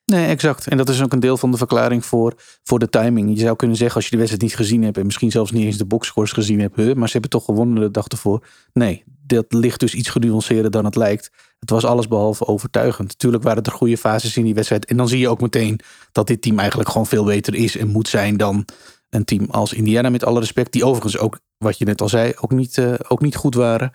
Nee, 0.05 0.27
exact. 0.27 0.67
En 0.67 0.77
dat 0.77 0.89
is 0.89 1.03
ook 1.03 1.13
een 1.13 1.19
deel 1.19 1.37
van 1.37 1.51
de 1.51 1.57
verklaring 1.57 2.05
voor, 2.05 2.33
voor 2.63 2.79
de 2.79 2.89
timing. 2.89 3.29
Je 3.29 3.39
zou 3.39 3.55
kunnen 3.55 3.77
zeggen 3.77 3.95
als 3.95 4.05
je 4.05 4.11
de 4.11 4.17
wedstrijd 4.17 4.43
niet 4.43 4.55
gezien 4.55 4.83
hebt 4.83 4.97
en 4.97 5.05
misschien 5.05 5.31
zelfs 5.31 5.51
niet 5.51 5.65
eens 5.65 5.77
de 5.77 5.85
boxscores 5.85 6.31
gezien 6.31 6.59
hebt, 6.59 6.75
maar 6.75 7.07
ze 7.07 7.11
hebben 7.11 7.29
toch 7.29 7.45
gewonnen 7.45 7.83
de 7.83 7.91
dag 7.91 8.07
ervoor. 8.07 8.47
Nee, 8.73 9.03
dat 9.25 9.45
ligt 9.49 9.79
dus 9.79 9.93
iets 9.93 10.09
genuanceerder 10.09 10.71
dan 10.71 10.85
het 10.85 10.95
lijkt. 10.95 11.31
Het 11.59 11.69
was 11.69 11.85
alles 11.85 12.07
behalve 12.07 12.47
overtuigend. 12.47 13.07
Natuurlijk 13.07 13.43
waren 13.43 13.63
er 13.63 13.71
goede 13.71 13.97
fases 13.97 14.37
in 14.37 14.43
die 14.43 14.53
wedstrijd. 14.53 14.85
En 14.85 14.97
dan 14.97 15.07
zie 15.07 15.19
je 15.19 15.29
ook 15.29 15.41
meteen 15.41 15.79
dat 16.11 16.27
dit 16.27 16.41
team 16.41 16.59
eigenlijk 16.59 16.89
gewoon 16.89 17.07
veel 17.07 17.23
beter 17.23 17.55
is 17.55 17.77
en 17.77 17.87
moet 17.87 18.07
zijn 18.07 18.37
dan 18.37 18.65
een 19.13 19.25
team 19.25 19.45
als 19.49 19.73
Indiana, 19.73 20.09
met 20.09 20.25
alle 20.25 20.39
respect. 20.39 20.71
Die 20.71 20.85
overigens 20.85 21.17
ook, 21.17 21.39
wat 21.57 21.77
je 21.77 21.85
net 21.85 22.01
al 22.01 22.09
zei, 22.09 22.33
ook 22.39 22.51
niet, 22.51 22.77
uh, 22.77 22.93
ook 23.07 23.21
niet 23.21 23.35
goed 23.35 23.55
waren. 23.55 23.91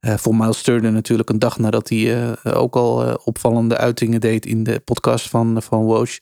Uh, 0.00 0.16
voor 0.16 0.34
Miles 0.34 0.62
Turner 0.62 0.92
natuurlijk 0.92 1.30
een 1.30 1.38
dag 1.38 1.58
nadat 1.58 1.88
hij 1.88 1.98
uh, 1.98 2.32
ook 2.42 2.76
al 2.76 3.20
opvallende 3.24 3.76
uitingen 3.76 4.20
deed 4.20 4.46
in 4.46 4.64
de 4.64 4.78
podcast 4.78 5.28
van, 5.28 5.62
van 5.62 5.82
Woj. 5.82 6.18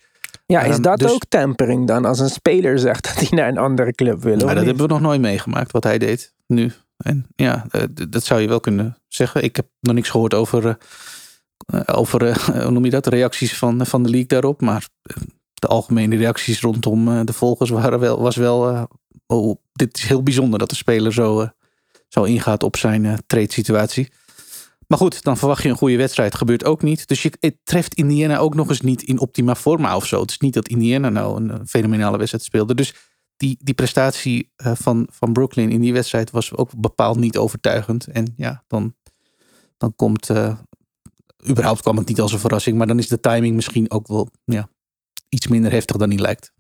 Ja, 0.46 0.62
is 0.62 0.76
um, 0.76 0.82
dat 0.82 0.98
dus, 0.98 1.10
ook 1.10 1.24
tempering 1.28 1.86
dan 1.86 2.04
als 2.04 2.18
een 2.18 2.30
speler 2.30 2.78
zegt 2.78 3.04
dat 3.04 3.28
hij 3.28 3.38
naar 3.38 3.48
een 3.48 3.58
andere 3.58 3.92
club 3.92 4.22
wil? 4.22 4.38
Ja, 4.38 4.54
dat 4.54 4.64
hebben 4.64 4.86
we 4.86 4.92
nog 4.92 5.00
nooit 5.00 5.20
meegemaakt 5.20 5.72
wat 5.72 5.84
hij 5.84 5.98
deed 5.98 6.34
nu. 6.46 6.72
En 6.96 7.26
ja, 7.34 7.66
dat 8.08 8.24
zou 8.24 8.40
je 8.40 8.48
wel 8.48 8.60
kunnen 8.60 8.98
zeggen. 9.08 9.42
Ik 9.42 9.56
heb 9.56 9.66
nog 9.80 9.94
niks 9.94 10.10
gehoord 10.10 10.34
over, 10.34 10.78
over 11.86 12.40
hoe 12.62 12.70
noem 12.70 12.84
je 12.84 12.90
dat, 12.90 13.06
reacties 13.06 13.58
van, 13.58 13.86
van 13.86 14.02
de 14.02 14.08
league 14.08 14.28
daarop. 14.28 14.60
Maar 14.60 14.88
de 15.60 15.66
algemene 15.66 16.16
reacties 16.16 16.60
rondom 16.60 17.26
de 17.26 17.32
volgers 17.32 17.70
waren 17.70 17.98
wel, 17.98 18.20
was 18.20 18.36
wel, 18.36 18.88
oh, 19.26 19.56
dit 19.72 19.96
is 19.96 20.04
heel 20.04 20.22
bijzonder 20.22 20.58
dat 20.58 20.70
de 20.70 20.76
speler 20.76 21.12
zo 21.12 21.48
zo 22.08 22.22
ingaat 22.22 22.62
op 22.62 22.76
zijn 22.76 23.22
trade 23.26 23.52
situatie. 23.52 24.08
Maar 24.86 24.98
goed, 24.98 25.22
dan 25.22 25.36
verwacht 25.36 25.62
je 25.62 25.68
een 25.68 25.76
goede 25.76 25.96
wedstrijd. 25.96 26.34
Gebeurt 26.34 26.64
ook 26.64 26.82
niet. 26.82 27.08
Dus 27.08 27.22
je, 27.22 27.32
het 27.40 27.56
treft 27.64 27.94
Indiana 27.94 28.38
ook 28.38 28.54
nog 28.54 28.68
eens 28.68 28.80
niet 28.80 29.02
in 29.02 29.18
optima 29.18 29.54
forma 29.54 29.96
of 29.96 30.06
zo. 30.06 30.20
Het 30.20 30.30
is 30.30 30.38
niet 30.38 30.54
dat 30.54 30.68
Indiana 30.68 31.08
nou 31.08 31.42
een 31.42 31.66
fenomenale 31.66 32.16
wedstrijd 32.16 32.44
speelde. 32.44 32.74
Dus 32.74 32.94
die, 33.36 33.58
die 33.60 33.74
prestatie 33.74 34.52
van, 34.56 35.08
van 35.10 35.32
Brooklyn 35.32 35.70
in 35.70 35.80
die 35.80 35.92
wedstrijd 35.92 36.30
was 36.30 36.56
ook 36.56 36.70
bepaald 36.76 37.18
niet 37.18 37.36
overtuigend. 37.36 38.06
En 38.06 38.32
ja, 38.36 38.64
dan, 38.66 38.94
dan 39.76 39.94
komt. 39.96 40.30
Überhaupt 41.48 41.80
kwam 41.80 41.96
het 41.96 42.08
niet 42.08 42.20
als 42.20 42.32
een 42.32 42.38
verrassing. 42.38 42.78
Maar 42.78 42.86
dan 42.86 42.98
is 42.98 43.08
de 43.08 43.20
timing 43.20 43.54
misschien 43.54 43.90
ook 43.90 44.08
wel 44.08 44.28
ja, 44.44 44.68
iets 45.36 45.48
minder 45.48 45.72
heftig 45.72 45.96
dan 45.96 46.10
die 46.10 46.18
lijkt. 46.18 46.52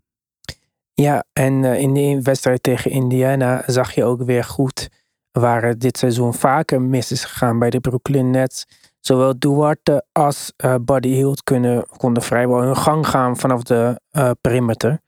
Ja, 0.92 1.24
en 1.32 1.62
uh, 1.62 1.78
in 1.78 1.94
de 1.94 2.20
wedstrijd 2.22 2.62
tegen 2.62 2.90
Indiana 2.90 3.62
zag 3.66 3.94
je 3.94 4.04
ook 4.04 4.22
weer 4.22 4.44
goed 4.44 4.88
waar 5.32 5.78
dit 5.78 5.98
seizoen 5.98 6.34
vaker 6.34 6.82
mis 6.82 7.10
is 7.10 7.24
gegaan 7.24 7.58
bij 7.58 7.70
de 7.70 7.80
Brooklyn 7.80 8.30
Nets. 8.30 8.64
Zowel 9.00 9.38
Duarte 9.38 10.04
als 10.12 10.52
uh, 10.64 10.74
Buddy 10.80 11.08
Hield 11.08 11.42
konden 11.96 12.22
vrijwel 12.22 12.62
hun 12.62 12.76
gang 12.76 13.06
gaan 13.06 13.36
vanaf 13.36 13.62
de 13.62 14.00
uh, 14.12 14.30
perimeter. 14.40 15.00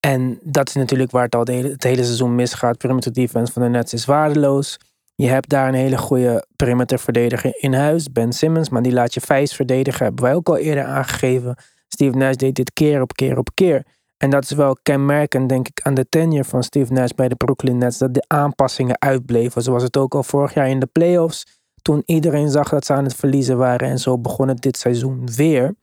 En 0.00 0.38
dat 0.42 0.68
is 0.68 0.74
natuurlijk 0.74 1.10
waar 1.10 1.24
het 1.24 1.34
al 1.34 1.46
hele, 1.46 1.68
het 1.68 1.82
hele 1.82 2.04
seizoen 2.04 2.34
misgaat. 2.34 2.78
Perimeter 2.78 3.12
defense 3.12 3.52
van 3.52 3.62
de 3.62 3.68
Nets 3.68 3.92
is 3.92 4.04
waardeloos. 4.04 4.78
Je 5.14 5.28
hebt 5.28 5.48
daar 5.48 5.68
een 5.68 5.74
hele 5.74 5.98
goede 5.98 6.46
perimeterverdediger 6.56 7.56
in 7.56 7.74
huis, 7.74 8.12
Ben 8.12 8.32
Simmons, 8.32 8.68
maar 8.68 8.82
die 8.82 8.92
laat 8.92 9.14
je 9.14 9.20
vijs 9.20 9.54
verdedigen, 9.54 10.04
hebben 10.04 10.24
wij 10.24 10.34
ook 10.34 10.48
al 10.48 10.56
eerder 10.56 10.84
aangegeven. 10.84 11.56
Steve 11.88 12.16
Nash 12.16 12.34
deed 12.34 12.54
dit 12.54 12.72
keer 12.72 13.00
op 13.00 13.12
keer 13.12 13.38
op 13.38 13.48
keer. 13.54 13.84
En 14.16 14.30
dat 14.30 14.44
is 14.44 14.50
wel 14.50 14.76
kenmerkend, 14.82 15.48
denk 15.48 15.68
ik, 15.68 15.80
aan 15.82 15.94
de 15.94 16.08
tenure 16.08 16.44
van 16.44 16.62
Steve 16.62 16.92
Nash 16.92 17.10
bij 17.10 17.28
de 17.28 17.34
Brooklyn 17.34 17.78
Nets. 17.78 17.98
Dat 17.98 18.14
de 18.14 18.24
aanpassingen 18.26 19.00
uitbleven. 19.00 19.62
Zoals 19.62 19.82
het 19.82 19.96
ook 19.96 20.14
al 20.14 20.22
vorig 20.22 20.54
jaar 20.54 20.68
in 20.68 20.80
de 20.80 20.86
playoffs. 20.86 21.46
Toen 21.82 22.02
iedereen 22.06 22.50
zag 22.50 22.68
dat 22.68 22.86
ze 22.86 22.92
aan 22.92 23.04
het 23.04 23.14
verliezen 23.14 23.56
waren. 23.56 23.88
En 23.88 23.98
zo 23.98 24.18
begon 24.18 24.48
het 24.48 24.60
dit 24.60 24.76
seizoen 24.76 25.26
weer. 25.34 25.74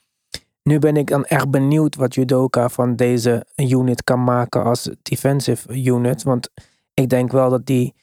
Nu 0.64 0.80
ben 0.80 0.98
ik 0.98 1.08
dan 1.08 1.26
echt 1.26 1.50
benieuwd 1.50 1.96
wat 1.96 2.16
Judoka 2.16 2.70
van 2.70 2.96
deze 2.96 3.46
unit 3.56 4.04
kan 4.04 4.24
maken 4.24 4.64
als 4.64 4.90
defensive 5.02 5.74
unit. 5.74 6.24
Want 6.24 6.50
ik 6.94 7.10
denk 7.10 7.32
wel 7.32 7.50
dat 7.50 7.66
die 7.66 7.94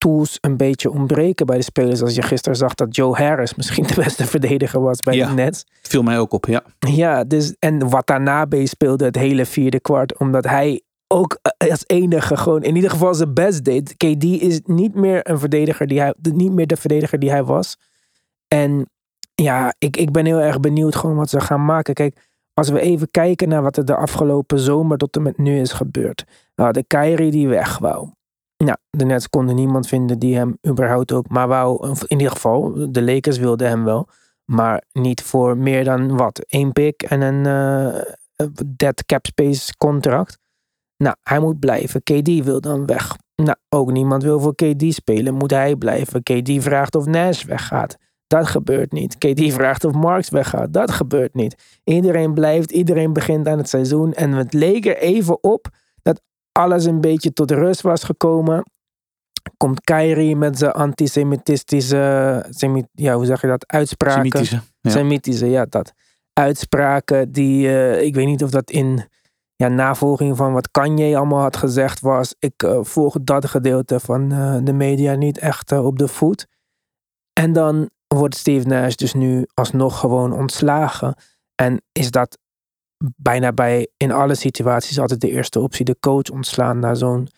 tools 0.00 0.38
een 0.40 0.56
beetje 0.56 0.90
ontbreken 0.90 1.46
bij 1.46 1.56
de 1.56 1.62
spelers. 1.62 2.02
Als 2.02 2.14
je 2.14 2.22
gisteren 2.22 2.58
zag 2.58 2.74
dat 2.74 2.96
Joe 2.96 3.16
Harris 3.16 3.54
misschien 3.54 3.86
de 3.86 3.94
beste 3.94 4.26
verdediger 4.26 4.80
was 4.80 5.00
bij 5.00 5.14
ja, 5.14 5.28
de 5.28 5.34
Nets. 5.34 5.66
Viel 5.82 6.02
mij 6.02 6.18
ook 6.18 6.32
op, 6.32 6.46
ja. 6.46 6.62
Ja, 6.78 7.24
dus, 7.24 7.54
en 7.58 7.88
wat 7.88 8.06
daarna 8.06 8.46
speelde 8.64 9.04
het 9.04 9.16
hele 9.16 9.46
vierde 9.46 9.80
kwart. 9.80 10.18
Omdat 10.18 10.44
hij 10.44 10.82
ook 11.06 11.38
eh, 11.42 11.70
als 11.70 11.84
enige 11.86 12.36
gewoon 12.36 12.62
in 12.62 12.74
ieder 12.74 12.90
geval 12.90 13.14
zijn 13.14 13.34
best 13.34 13.64
deed. 13.64 13.96
KD 13.96 14.24
is 14.24 14.60
niet 14.64 14.94
meer 14.94 15.30
een 15.30 15.38
verdediger 15.38 15.86
die 15.86 16.00
hij, 16.00 16.14
niet 16.20 16.52
meer 16.52 16.66
de 16.66 16.76
verdediger 16.76 17.18
die 17.18 17.30
hij 17.30 17.44
was. 17.44 17.76
En 18.48 18.90
ja, 19.34 19.74
ik, 19.78 19.96
ik 19.96 20.10
ben 20.10 20.26
heel 20.26 20.40
erg 20.40 20.60
benieuwd 20.60 20.96
gewoon 20.96 21.16
wat 21.16 21.30
ze 21.30 21.40
gaan 21.40 21.64
maken. 21.64 21.94
Kijk, 21.94 22.28
als 22.54 22.68
we 22.68 22.80
even 22.80 23.10
kijken 23.10 23.48
naar 23.48 23.62
wat 23.62 23.76
er 23.76 23.84
de 23.84 23.96
afgelopen 23.96 24.58
zomer 24.58 24.98
tot 24.98 25.16
en 25.16 25.22
met 25.22 25.38
nu 25.38 25.60
is 25.60 25.72
gebeurd. 25.72 26.24
Nou, 26.54 26.72
de 26.72 26.84
Kyrie 26.86 27.30
die 27.30 27.48
weg 27.48 27.78
wou. 27.78 28.10
Nou, 28.64 28.76
de 28.90 29.04
Nets 29.04 29.28
konden 29.28 29.54
niemand 29.54 29.86
vinden 29.86 30.18
die 30.18 30.36
hem 30.36 30.58
überhaupt 30.68 31.12
ook 31.12 31.28
maar 31.28 31.48
wou. 31.48 31.88
In 32.06 32.18
ieder 32.18 32.30
geval, 32.30 32.92
de 32.92 33.02
Lakers 33.02 33.38
wilden 33.38 33.68
hem 33.68 33.84
wel. 33.84 34.08
Maar 34.44 34.84
niet 34.92 35.22
voor 35.22 35.56
meer 35.56 35.84
dan 35.84 36.16
wat? 36.16 36.38
één 36.38 36.72
pick 36.72 37.02
en 37.02 37.20
een 37.20 37.46
uh, 38.36 38.46
dead 38.66 39.04
cap 39.06 39.26
space 39.26 39.76
contract. 39.76 40.38
Nou, 40.96 41.16
hij 41.22 41.38
moet 41.38 41.58
blijven. 41.58 42.02
KD 42.02 42.44
wil 42.44 42.60
dan 42.60 42.86
weg. 42.86 43.16
Nou, 43.34 43.56
ook 43.68 43.92
niemand 43.92 44.22
wil 44.22 44.40
voor 44.40 44.54
KD 44.54 44.94
spelen. 44.94 45.34
Moet 45.34 45.50
hij 45.50 45.76
blijven? 45.76 46.22
KD 46.22 46.62
vraagt 46.62 46.94
of 46.94 47.06
Nash 47.06 47.44
weggaat. 47.44 47.96
Dat 48.26 48.46
gebeurt 48.46 48.92
niet. 48.92 49.18
KD 49.18 49.52
vraagt 49.52 49.84
of 49.84 49.92
Marks 49.92 50.28
weggaat. 50.28 50.72
Dat 50.72 50.90
gebeurt 50.90 51.34
niet. 51.34 51.80
Iedereen 51.84 52.34
blijft. 52.34 52.70
Iedereen 52.70 53.12
begint 53.12 53.48
aan 53.48 53.58
het 53.58 53.68
seizoen. 53.68 54.12
En 54.12 54.32
het 54.32 54.52
leek 54.52 54.86
er 54.86 54.96
even 54.96 55.42
op 55.42 55.68
alles 56.60 56.84
een 56.84 57.00
beetje 57.00 57.32
tot 57.32 57.50
rust 57.50 57.80
was 57.80 58.04
gekomen. 58.04 58.64
Komt 59.56 59.80
Kyrie 59.80 60.36
met 60.36 60.58
zijn 60.58 60.72
antisemitistische, 60.72 62.44
ja, 62.92 63.14
hoe 63.14 63.24
zeg 63.24 63.40
je 63.40 63.46
dat, 63.46 63.66
uitspraken. 63.66 64.30
Semitische. 64.30 64.60
Ja. 64.80 64.90
Semitische, 64.90 65.46
ja, 65.46 65.64
dat. 65.64 65.92
Uitspraken 66.32 67.32
die, 67.32 67.66
uh, 67.66 68.02
ik 68.02 68.14
weet 68.14 68.26
niet 68.26 68.42
of 68.42 68.50
dat 68.50 68.70
in 68.70 69.08
ja, 69.56 69.68
navolging 69.68 70.36
van 70.36 70.52
wat 70.52 70.70
Kanye 70.70 71.16
allemaal 71.16 71.40
had 71.40 71.56
gezegd 71.56 72.00
was. 72.00 72.34
Ik 72.38 72.62
uh, 72.62 72.78
volg 72.82 73.16
dat 73.22 73.46
gedeelte 73.46 74.00
van 74.00 74.32
uh, 74.32 74.58
de 74.62 74.72
media 74.72 75.14
niet 75.14 75.38
echt 75.38 75.72
op 75.72 75.98
de 75.98 76.08
voet. 76.08 76.46
En 77.32 77.52
dan 77.52 77.90
wordt 78.06 78.36
Steve 78.36 78.66
Nash 78.66 78.94
dus 78.94 79.14
nu 79.14 79.46
alsnog 79.54 79.98
gewoon 79.98 80.32
ontslagen. 80.32 81.14
En 81.54 81.82
is 81.92 82.10
dat 82.10 82.38
bijna 83.16 83.52
bij 83.52 83.88
in 83.96 84.12
alle 84.12 84.34
situaties 84.34 84.98
altijd 84.98 85.20
de 85.20 85.30
eerste 85.30 85.60
optie, 85.60 85.84
de 85.84 85.96
coach 86.00 86.30
ontslaan 86.30 86.78
naar, 86.78 86.96
zo'n, 86.96 87.28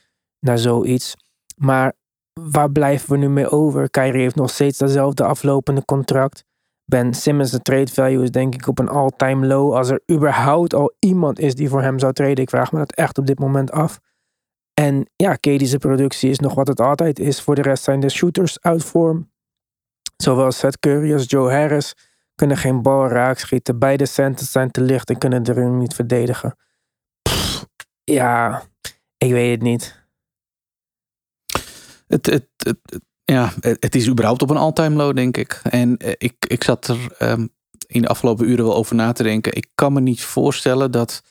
zoiets. 0.54 1.14
Maar 1.56 1.92
waar 2.40 2.70
blijven 2.70 3.10
we 3.10 3.16
nu 3.16 3.28
mee 3.28 3.50
over? 3.50 3.90
Kyrie 3.90 4.20
heeft 4.20 4.34
nog 4.34 4.50
steeds 4.50 4.78
datzelfde 4.78 5.24
aflopende 5.24 5.84
contract. 5.84 6.44
Ben 6.84 7.14
Simmons, 7.14 7.50
de 7.50 7.60
trade 7.60 7.92
value 7.92 8.22
is 8.22 8.30
denk 8.30 8.54
ik 8.54 8.66
op 8.66 8.78
een 8.78 8.88
all-time 8.88 9.46
low. 9.46 9.74
Als 9.74 9.90
er 9.90 10.02
überhaupt 10.10 10.74
al 10.74 10.94
iemand 10.98 11.38
is 11.38 11.54
die 11.54 11.68
voor 11.68 11.82
hem 11.82 11.98
zou 11.98 12.12
treden. 12.12 12.44
Ik 12.44 12.50
vraag 12.50 12.72
me 12.72 12.78
dat 12.78 12.94
echt 12.94 13.18
op 13.18 13.26
dit 13.26 13.38
moment 13.38 13.70
af. 13.70 14.00
En 14.74 15.10
ja, 15.16 15.34
Katie's 15.34 15.76
productie 15.76 16.30
is 16.30 16.38
nog 16.38 16.54
wat 16.54 16.68
het 16.68 16.80
altijd 16.80 17.18
is. 17.18 17.40
Voor 17.40 17.54
de 17.54 17.62
rest 17.62 17.84
zijn 17.84 18.00
de 18.00 18.08
shooters 18.08 18.60
uit 18.60 18.84
vorm. 18.84 19.30
Zowel 20.16 20.52
Seth 20.52 20.78
Curry 20.78 21.12
als 21.12 21.24
Joe 21.26 21.50
Harris 21.50 21.94
kunnen 22.34 22.56
geen 22.56 22.82
bal 22.82 23.08
raak 23.08 23.38
schieten. 23.38 23.78
Beide 23.78 24.06
centers 24.06 24.50
zijn 24.50 24.70
te 24.70 24.80
licht 24.80 25.10
en 25.10 25.18
kunnen 25.18 25.48
erin 25.48 25.78
niet 25.78 25.94
verdedigen. 25.94 26.56
ja, 28.04 28.62
ik 29.18 29.30
weet 29.30 29.50
het 29.50 29.62
niet. 29.62 30.00
Het, 32.06 32.26
het, 32.26 32.48
het, 32.56 32.78
ja, 33.24 33.52
het 33.60 33.94
is 33.94 34.08
überhaupt 34.08 34.42
op 34.42 34.50
een 34.50 34.56
all-time 34.56 34.96
low, 34.96 35.16
denk 35.16 35.36
ik. 35.36 35.60
En 35.62 35.96
eh, 35.96 36.12
ik, 36.18 36.34
ik 36.46 36.64
zat 36.64 36.88
er 36.88 37.16
um, 37.18 37.48
in 37.86 38.02
de 38.02 38.08
afgelopen 38.08 38.48
uren 38.48 38.64
wel 38.64 38.74
over 38.74 38.94
na 38.94 39.12
te 39.12 39.22
denken. 39.22 39.54
Ik 39.54 39.70
kan 39.74 39.92
me 39.92 40.00
niet 40.00 40.22
voorstellen 40.22 40.90
dat 40.90 41.22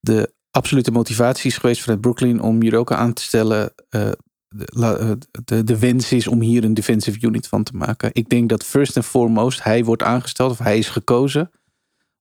de 0.00 0.34
absolute 0.50 0.90
motivatie 0.90 1.50
is 1.50 1.56
geweest 1.56 1.82
vanuit 1.82 2.00
Brooklyn 2.00 2.40
om 2.40 2.62
Juroka 2.62 2.96
aan 2.96 3.12
te 3.12 3.22
stellen. 3.22 3.74
Uh, 3.90 4.10
de, 4.54 5.18
de, 5.44 5.64
de, 5.64 5.78
wens 5.78 6.12
is 6.12 6.26
om 6.26 6.40
hier 6.40 6.64
een 6.64 6.74
defensive 6.74 7.26
unit 7.26 7.48
van 7.48 7.62
te 7.62 7.76
maken. 7.76 8.10
Ik 8.12 8.28
denk 8.28 8.48
dat 8.48 8.64
first 8.64 8.96
and 8.96 9.06
foremost 9.06 9.62
hij 9.62 9.84
wordt 9.84 10.02
aangesteld 10.02 10.50
of 10.50 10.58
hij 10.58 10.78
is 10.78 10.88
gekozen 10.88 11.50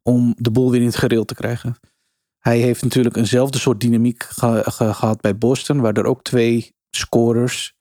om 0.02 0.36
de 0.38 0.52
boel 0.52 0.72
weer 0.72 0.80
in 0.80 0.86
het 0.86 0.96
gereel 0.96 1.26
te 1.26 1.36
krijgen. 1.36 1.76
Hij 2.40 2.60
heeft 2.60 2.84
natuurlijk 2.84 3.16
eenzelfde 3.16 3.58
soort 3.58 3.80
dynamiek 3.80 4.24
gehad 4.24 5.22
bij 5.22 5.38
Boston, 5.38 5.82
waar 5.82 5.94
er 5.94 6.06
ook 6.06 6.24
twee 6.24 6.76
scorers 6.90 7.74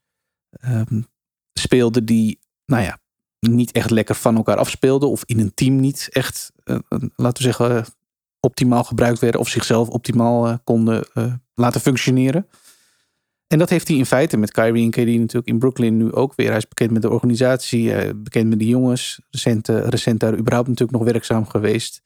um, 0.65 1.07
speelden 1.53 2.05
die, 2.05 2.39
nou 2.65 2.83
ja, 2.83 2.99
niet 3.39 3.71
echt 3.71 3.89
lekker 3.89 4.15
van 4.15 4.35
elkaar 4.35 4.57
afspeelden 4.57 5.09
of 5.09 5.23
in 5.25 5.39
een 5.39 5.53
team 5.53 5.75
niet 5.75 6.07
echt, 6.11 6.51
uh, 6.65 6.77
laten 7.15 7.43
we 7.43 7.53
zeggen, 7.53 7.85
optimaal 8.39 8.83
gebruikt 8.83 9.19
werden 9.19 9.39
of 9.39 9.49
zichzelf 9.49 9.89
optimaal 9.89 10.49
uh, 10.49 10.55
konden 10.63 11.07
laten 11.53 11.81
functioneren. 11.81 12.47
En 13.53 13.59
dat 13.59 13.69
heeft 13.69 13.87
hij 13.87 13.97
in 13.97 14.05
feite 14.05 14.37
met 14.37 14.51
Kyrie 14.51 14.83
en 14.83 14.89
KD 14.89 15.19
natuurlijk 15.19 15.47
in 15.47 15.59
Brooklyn 15.59 15.97
nu 15.97 16.13
ook 16.13 16.33
weer. 16.35 16.47
Hij 16.47 16.57
is 16.57 16.67
bekend 16.67 16.91
met 16.91 17.01
de 17.01 17.09
organisatie, 17.09 18.15
bekend 18.15 18.49
met 18.49 18.59
de 18.59 18.67
jongens. 18.67 19.21
Recent, 19.29 19.67
recent 19.67 20.19
daar 20.19 20.37
überhaupt 20.37 20.67
natuurlijk 20.67 20.97
nog 20.97 21.11
werkzaam 21.11 21.47
geweest. 21.47 22.01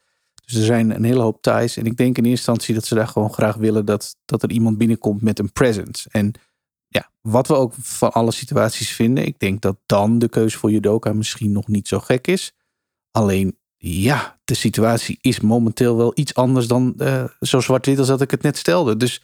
Dus 0.45 0.55
er 0.55 0.63
zijn 0.63 0.95
een 0.95 1.03
hele 1.03 1.21
hoop 1.21 1.41
ties. 1.41 1.77
En 1.77 1.85
ik 1.85 1.97
denk 1.97 2.17
in 2.17 2.23
eerste 2.23 2.29
instantie 2.29 2.73
dat 2.73 2.85
ze 2.85 2.95
daar 2.95 3.07
gewoon 3.07 3.33
graag 3.33 3.55
willen 3.55 3.85
dat, 3.85 4.15
dat 4.25 4.43
er 4.43 4.51
iemand 4.51 4.77
binnenkomt 4.77 5.21
met 5.21 5.39
een 5.39 5.51
presence. 5.51 6.09
En 6.11 6.31
ja, 6.87 7.09
wat 7.21 7.47
we 7.47 7.53
ook 7.53 7.73
van 7.77 8.11
alle 8.11 8.31
situaties 8.31 8.91
vinden. 8.91 9.25
Ik 9.25 9.39
denk 9.39 9.61
dat 9.61 9.77
dan 9.85 10.19
de 10.19 10.29
keuze 10.29 10.57
voor 10.57 10.71
judoka 10.71 11.13
misschien 11.13 11.51
nog 11.51 11.67
niet 11.67 11.87
zo 11.87 11.99
gek 11.99 12.27
is. 12.27 12.53
Alleen, 13.11 13.57
ja, 13.77 14.39
de 14.43 14.53
situatie 14.53 15.17
is 15.21 15.39
momenteel 15.39 15.97
wel 15.97 16.11
iets 16.15 16.33
anders 16.33 16.67
dan 16.67 16.93
uh, 16.97 17.23
zo 17.39 17.59
zwart-wit 17.59 17.99
als 17.99 18.07
dat 18.07 18.21
ik 18.21 18.31
het 18.31 18.41
net 18.41 18.57
stelde. 18.57 18.97
Dus 18.97 19.21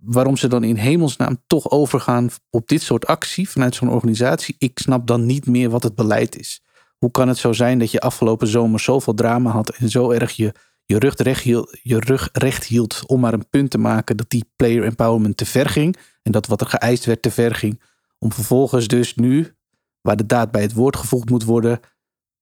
waarom 0.00 0.36
ze 0.36 0.48
dan 0.48 0.64
in 0.64 0.76
hemelsnaam 0.76 1.42
toch 1.46 1.70
overgaan 1.70 2.30
op 2.50 2.68
dit 2.68 2.82
soort 2.82 3.06
actie 3.06 3.48
vanuit 3.48 3.74
zo'n 3.74 3.90
organisatie, 3.90 4.54
ik 4.58 4.78
snap 4.78 5.06
dan 5.06 5.26
niet 5.26 5.46
meer 5.46 5.70
wat 5.70 5.82
het 5.82 5.94
beleid 5.94 6.38
is. 6.38 6.62
Hoe 6.98 7.10
kan 7.10 7.28
het 7.28 7.38
zo 7.38 7.52
zijn 7.52 7.78
dat 7.78 7.90
je 7.90 8.00
afgelopen 8.00 8.46
zomer 8.46 8.80
zoveel 8.80 9.14
drama 9.14 9.50
had 9.50 9.68
en 9.68 9.88
zo 9.88 10.10
erg 10.10 10.32
je, 10.32 10.54
je, 10.84 10.98
rug, 10.98 11.16
recht 11.16 11.42
hield, 11.42 11.78
je 11.82 12.00
rug 12.00 12.28
recht 12.32 12.64
hield 12.64 13.02
om 13.06 13.20
maar 13.20 13.32
een 13.32 13.48
punt 13.48 13.70
te 13.70 13.78
maken 13.78 14.16
dat 14.16 14.30
die 14.30 14.50
player 14.56 14.84
empowerment 14.84 15.36
te 15.36 15.46
ver 15.46 15.68
ging 15.68 15.96
en 16.22 16.32
dat 16.32 16.46
wat 16.46 16.60
er 16.60 16.66
geëist 16.66 17.04
werd 17.04 17.22
te 17.22 17.30
ver 17.30 17.54
ging. 17.54 17.82
Om 18.18 18.32
vervolgens 18.32 18.86
dus 18.86 19.14
nu, 19.14 19.56
waar 20.00 20.16
de 20.16 20.26
daad 20.26 20.50
bij 20.50 20.62
het 20.62 20.72
woord 20.72 20.96
gevoegd 20.96 21.30
moet 21.30 21.44
worden, 21.44 21.80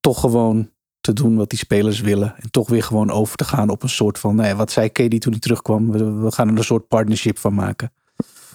toch 0.00 0.20
gewoon 0.20 0.70
te 1.06 1.22
doen 1.22 1.36
wat 1.36 1.50
die 1.50 1.58
spelers 1.58 2.00
willen. 2.00 2.34
En 2.36 2.50
toch 2.50 2.68
weer 2.68 2.82
gewoon 2.82 3.10
over 3.10 3.36
te 3.36 3.44
gaan 3.44 3.68
op 3.68 3.82
een 3.82 3.88
soort 3.88 4.18
van, 4.18 4.36
nee, 4.36 4.54
wat 4.54 4.70
zei 4.70 4.88
Katie 4.88 5.18
toen 5.18 5.32
hij 5.32 5.40
terugkwam? 5.40 5.92
We, 5.92 6.32
gaan 6.32 6.48
er 6.48 6.56
een 6.56 6.64
soort 6.64 6.88
partnership 6.88 7.38
van 7.38 7.54
maken. 7.54 7.92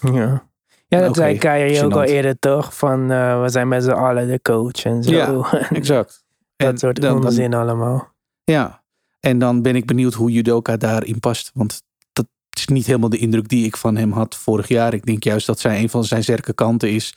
Ja. 0.01 0.49
Ja, 0.87 0.99
dat 0.99 1.15
zei 1.15 1.37
Kyrie 1.37 1.83
ook 1.83 1.93
al 1.93 2.03
eerder 2.03 2.39
toch? 2.39 2.75
Van 2.75 3.11
uh, 3.11 3.41
we 3.41 3.49
zijn 3.49 3.67
met 3.67 3.83
z'n 3.83 3.89
allen 3.89 4.27
de 4.27 4.41
coach 4.41 4.85
en 4.85 5.03
zo. 5.03 5.11
Ja, 5.11 5.51
exact. 5.69 6.23
dat 6.55 6.67
en 6.67 6.77
soort 6.77 7.01
dan, 7.01 7.25
onzin 7.25 7.53
allemaal. 7.53 8.13
Ja, 8.43 8.83
en 9.19 9.39
dan 9.39 9.61
ben 9.61 9.75
ik 9.75 9.85
benieuwd 9.85 10.13
hoe 10.13 10.31
judoka 10.31 10.77
daarin 10.77 11.19
past. 11.19 11.51
Want 11.53 11.81
dat 12.13 12.25
is 12.49 12.67
niet 12.67 12.85
helemaal 12.85 13.09
de 13.09 13.17
indruk 13.17 13.47
die 13.49 13.65
ik 13.65 13.77
van 13.77 13.95
hem 13.95 14.11
had 14.11 14.35
vorig 14.35 14.67
jaar. 14.67 14.93
Ik 14.93 15.05
denk 15.05 15.23
juist 15.23 15.45
dat 15.47 15.59
zij 15.59 15.81
een 15.81 15.89
van 15.89 16.03
zijn 16.03 16.23
sterke 16.23 16.53
kanten 16.53 16.91
is. 16.91 17.15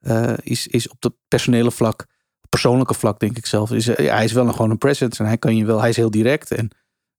Uh, 0.00 0.32
is, 0.42 0.66
is 0.66 0.88
op 0.88 1.02
het 1.02 1.14
personele 1.28 1.70
vlak 1.70 2.06
persoonlijke 2.48 2.94
vlak, 2.94 3.20
denk 3.20 3.36
ik 3.36 3.46
zelf, 3.46 3.72
is 3.72 3.84
ja, 3.84 3.94
hij 3.94 4.24
is 4.24 4.32
wel 4.32 4.46
een, 4.46 4.54
gewoon 4.54 4.70
een 4.70 4.78
presence. 4.78 5.22
En 5.22 5.28
hij 5.28 5.38
kan 5.38 5.56
je 5.56 5.64
wel, 5.64 5.80
hij 5.80 5.88
is 5.88 5.96
heel 5.96 6.10
direct. 6.10 6.50
En 6.50 6.70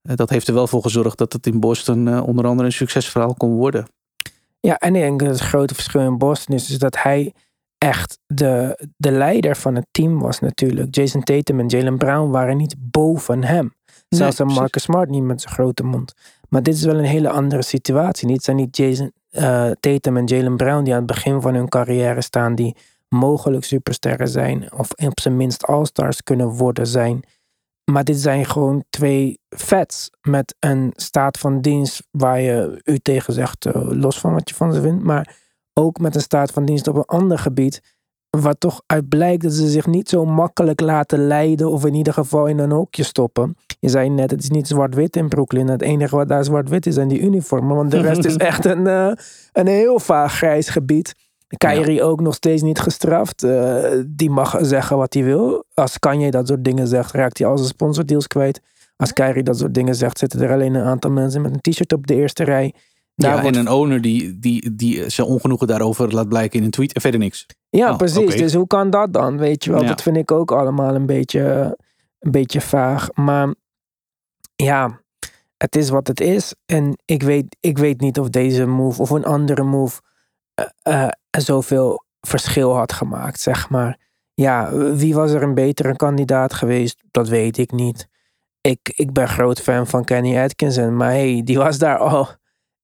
uh, 0.10 0.16
dat 0.16 0.30
heeft 0.30 0.48
er 0.48 0.54
wel 0.54 0.68
voor 0.68 0.82
gezorgd 0.82 1.18
dat 1.18 1.34
het 1.34 1.48
in 1.48 1.60
Boston 1.60 2.08
uh, 2.08 2.28
onder 2.28 2.46
andere 2.46 2.68
een 2.68 2.74
succesverhaal 2.74 3.34
kon 3.34 3.52
worden. 3.52 3.88
Ja, 4.60 4.78
en 4.78 4.96
ik 4.96 5.02
denk 5.02 5.20
dat 5.20 5.30
het 5.30 5.40
grote 5.40 5.74
verschil 5.74 6.02
in 6.02 6.18
Boston 6.18 6.56
is, 6.56 6.70
is 6.70 6.78
dat 6.78 7.02
hij 7.02 7.34
echt 7.78 8.20
de, 8.28 8.80
de 8.98 9.12
leider 9.12 9.56
van 9.56 9.76
het 9.76 9.86
team 9.92 10.20
was 10.20 10.40
natuurlijk. 10.40 10.96
Jason 10.96 11.24
Tatum 11.24 11.60
en 11.60 11.68
Jalen 11.68 11.98
Brown 11.98 12.30
waren 12.30 12.58
niet 12.58 12.76
boven 12.78 13.44
hem. 13.44 13.74
Zelfs 14.10 14.38
nee, 14.38 14.48
Marcus 14.48 14.84
Smart 14.84 15.10
niet 15.10 15.24
met 15.24 15.42
zijn 15.42 15.54
grote 15.54 15.84
mond. 15.84 16.14
Maar 16.50 16.64
dit 16.64 16.74
is 16.74 16.84
wel 16.84 16.98
een 16.98 17.04
hele 17.04 17.30
andere 17.30 17.64
situatie. 17.64 18.28
Niet 18.28 18.44
zijn 18.44 18.58
niet 18.58 18.78
Jason 18.78 19.12
uh, 19.32 19.72
Tatum 19.80 20.18
en 20.18 20.26
Jalen 20.26 20.58
Brown 20.58 20.84
die 20.84 20.94
aan 20.94 21.00
het 21.00 21.08
begin 21.08 21.42
van 21.42 21.54
hun 21.54 21.70
carrière 21.70 22.22
staan, 22.22 22.56
die 22.56 22.76
mogelijk 23.10 23.64
supersterren 23.64 24.28
zijn. 24.28 24.74
Of 24.74 24.92
op 24.92 25.20
zijn 25.20 25.38
minst 25.38 25.66
all-stars 25.66 26.24
kunnen 26.24 26.48
worden 26.48 26.88
zijn. 26.88 27.24
Maar 27.92 28.04
dit 28.04 28.20
zijn 28.20 28.46
gewoon 28.46 28.84
twee 28.90 29.40
vets 29.50 30.10
met 30.22 30.56
een 30.60 30.94
staat 30.96 31.38
van 31.38 31.62
dienst 31.62 32.08
waar 32.12 32.42
je 32.42 32.82
u 32.84 32.98
tegen 32.98 33.34
zegt, 33.34 33.66
uh, 33.66 33.74
los 33.76 34.20
van 34.20 34.34
wat 34.34 34.50
je 34.50 34.56
van 34.56 34.74
ze 34.74 34.82
vindt. 34.82 35.04
Maar 35.04 35.36
ook 35.74 36.00
met 36.00 36.16
een 36.16 36.22
staat 36.22 36.52
van 36.52 36.66
dienst 36.66 36.88
op 36.88 36.96
een 36.96 37.06
ander 37.06 37.40
gebied. 37.40 37.98
Waar 38.30 38.58
toch 38.58 38.82
uit 38.86 39.10
blijkt 39.10 39.44
dat 39.44 39.54
ze 39.54 39.70
zich 39.70 39.88
niet 39.88 40.10
zo 40.10 40.26
makkelijk 40.26 40.80
laten 40.80 41.28
leiden. 41.28 41.72
Of 41.72 41.86
in 41.86 41.94
ieder 41.94 42.14
geval 42.14 42.46
in 42.46 42.60
een 42.60 42.72
hoekje 42.72 43.04
stoppen. 43.04 43.56
Je 43.80 43.90
zei 43.90 44.10
net, 44.10 44.32
het 44.32 44.44
is 44.44 44.50
niet 44.50 44.68
zwart-wit 44.68 45.16
in 45.16 45.30
Brooklyn. 45.30 45.68
Het 45.68 45.82
enige 45.82 46.16
wat 46.16 46.28
daar 46.28 46.44
zwart-wit 46.44 46.86
is 46.86 46.94
zijn 46.94 47.08
die 47.08 47.20
uniformen. 47.20 47.76
Want 47.76 47.92
de 47.92 48.02
rest 48.02 48.26
is 48.26 48.36
echt 48.52 48.66
een, 48.66 48.86
uh, 48.86 49.12
een 49.52 49.68
heel 49.68 50.00
vaag 50.00 50.34
grijs 50.34 50.70
gebied. 50.70 51.16
Kyrie 51.58 52.04
ook 52.04 52.22
nog 52.22 52.34
steeds 52.34 52.62
niet 52.62 52.80
gestraft. 52.80 53.44
Uh, 53.44 53.86
die 54.08 54.30
mag 54.30 54.58
zeggen 54.62 54.98
wat 54.98 55.14
hij 55.14 55.24
wil. 55.24 55.66
Als 55.74 56.00
Kanye 56.00 56.32
dat 56.32 56.48
soort 56.48 56.64
dingen 56.64 56.88
zegt, 56.88 57.12
raakt 57.12 57.38
hij 57.38 57.48
al 57.48 57.58
zijn 57.58 57.70
sponsordeals 57.70 58.28
kwijt. 58.28 58.62
Als 58.96 59.14
Kyrie 59.14 59.44
dat 59.44 59.58
soort 59.58 59.74
dingen 59.74 59.96
zegt, 59.96 60.18
zitten 60.18 60.42
er 60.42 60.52
alleen 60.52 60.74
een 60.74 60.86
aantal 60.86 61.12
mensen 61.12 61.42
met 61.42 61.52
een 61.54 61.62
t-shirt 61.72 61.94
op 61.94 62.08
de 62.08 62.16
eerste 62.16 62.44
rij. 62.44 62.74
Daar 63.16 63.36
ja, 63.36 63.42
wordt- 63.42 63.58
en 63.58 63.66
een 63.66 63.72
owner 63.72 64.02
die, 64.02 64.40
die, 64.40 64.76
die 64.76 65.10
zijn 65.10 65.28
ongenoegen 65.28 65.68
daarover 65.68 66.14
laat 66.14 66.28
blijken 66.30 66.60
in 66.60 66.66
een 66.66 66.72
tweet 66.72 66.94
en 66.94 67.02
verder 67.02 67.20
niks. 67.20 67.46
Ja, 67.70 67.92
Oh, 67.92 67.98
precies. 67.98 68.36
Dus 68.36 68.54
hoe 68.54 68.68
kan 68.68 68.90
dat 68.90 69.14
dan? 69.14 69.38
Weet 69.38 69.64
je 69.64 69.72
wel, 69.72 69.82
Ja. 69.82 69.88
dat 69.88 70.02
vind 70.02 70.18
ik 70.18 70.32
ook 70.32 70.52
allemaal 70.52 70.96
een 70.96 71.06
beetje, 71.06 71.76
een 72.20 72.32
beetje 72.32 72.62
vaag. 72.62 73.10
Maar 73.14 73.54
ja, 74.56 75.02
het 75.58 75.76
is 75.76 75.90
wat 75.90 76.08
het 76.08 76.20
is. 76.20 76.54
En 76.66 76.98
ik 77.06 77.24
weet, 77.24 77.58
ik 77.60 77.78
weet 77.78 78.02
niet 78.02 78.20
of 78.20 78.30
deze 78.30 78.66
move 78.66 79.02
of 79.02 79.10
een 79.10 79.26
andere 79.26 79.64
move 79.64 80.02
eh, 80.82 81.08
zoveel 81.32 82.04
verschil 82.22 82.76
had 82.76 82.94
gemaakt, 82.94 83.40
zeg 83.40 83.70
maar. 83.70 83.98
Ja, 84.34 84.74
wie 84.74 85.14
was 85.14 85.32
er 85.32 85.44
een 85.44 85.54
betere 85.54 85.96
kandidaat 85.96 86.54
geweest? 86.54 87.04
Dat 87.12 87.28
weet 87.28 87.58
ik 87.58 87.72
niet. 87.72 88.08
Ik, 88.62 88.80
ik 88.96 89.14
ben 89.14 89.28
groot 89.28 89.62
fan 89.62 89.88
van 89.88 90.04
Kenny 90.06 90.38
Atkinson, 90.38 90.96
maar 90.96 91.10
hey, 91.12 91.42
die 91.46 91.58
was 91.58 91.78
daar 91.78 91.98
al. 92.10 92.28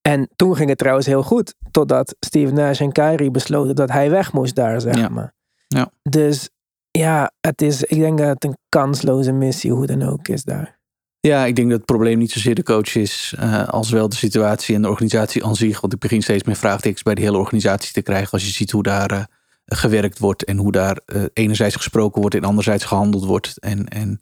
En 0.01 0.29
toen 0.35 0.55
ging 0.55 0.69
het 0.69 0.77
trouwens 0.77 1.05
heel 1.05 1.23
goed, 1.23 1.55
totdat 1.71 2.15
Steve 2.19 2.53
Nash 2.53 2.81
en 2.81 2.91
Kyrie 2.91 3.31
besloten 3.31 3.75
dat 3.75 3.91
hij 3.91 4.09
weg 4.09 4.33
moest 4.33 4.55
daar, 4.55 4.81
zeg 4.81 4.95
Ja. 4.97 5.09
maar. 5.09 5.33
Ja. 5.67 5.91
Dus 6.03 6.49
ja, 6.91 7.31
het 7.41 7.61
is, 7.61 7.83
ik 7.83 7.99
denk 7.99 8.17
dat 8.17 8.27
het 8.27 8.43
een 8.43 8.57
kansloze 8.69 9.31
missie, 9.31 9.71
hoe 9.71 9.85
dan 9.85 10.01
ook, 10.03 10.27
is 10.27 10.43
daar. 10.43 10.79
Ja, 11.25 11.45
ik 11.45 11.55
denk 11.55 11.69
dat 11.69 11.77
het 11.77 11.85
probleem 11.85 12.17
niet 12.17 12.31
zozeer 12.31 12.55
de 12.55 12.63
coach 12.63 12.95
is, 12.95 13.33
eh, 13.37 13.67
als 13.67 13.89
wel 13.89 14.09
de 14.09 14.15
situatie 14.15 14.75
en 14.75 14.81
de 14.81 14.89
organisatie 14.89 15.45
aan 15.45 15.55
zich. 15.55 15.81
Want 15.81 15.93
ik 15.93 15.99
begin 15.99 16.21
steeds 16.21 16.43
meer 16.43 16.55
vraagtekens 16.55 17.01
bij 17.01 17.15
de 17.15 17.21
hele 17.21 17.37
organisatie 17.37 17.93
te 17.93 18.01
krijgen. 18.01 18.31
Als 18.31 18.45
je 18.45 18.51
ziet 18.51 18.71
hoe 18.71 18.83
daar 18.83 19.11
eh, 19.11 19.23
gewerkt 19.65 20.19
wordt 20.19 20.43
en 20.43 20.57
hoe 20.57 20.71
daar 20.71 20.99
eh, 21.05 21.23
enerzijds 21.33 21.75
gesproken 21.75 22.21
wordt 22.21 22.35
en 22.35 22.43
anderzijds 22.43 22.83
gehandeld 22.83 23.25
wordt. 23.25 23.59
En, 23.59 23.87
en 23.87 24.17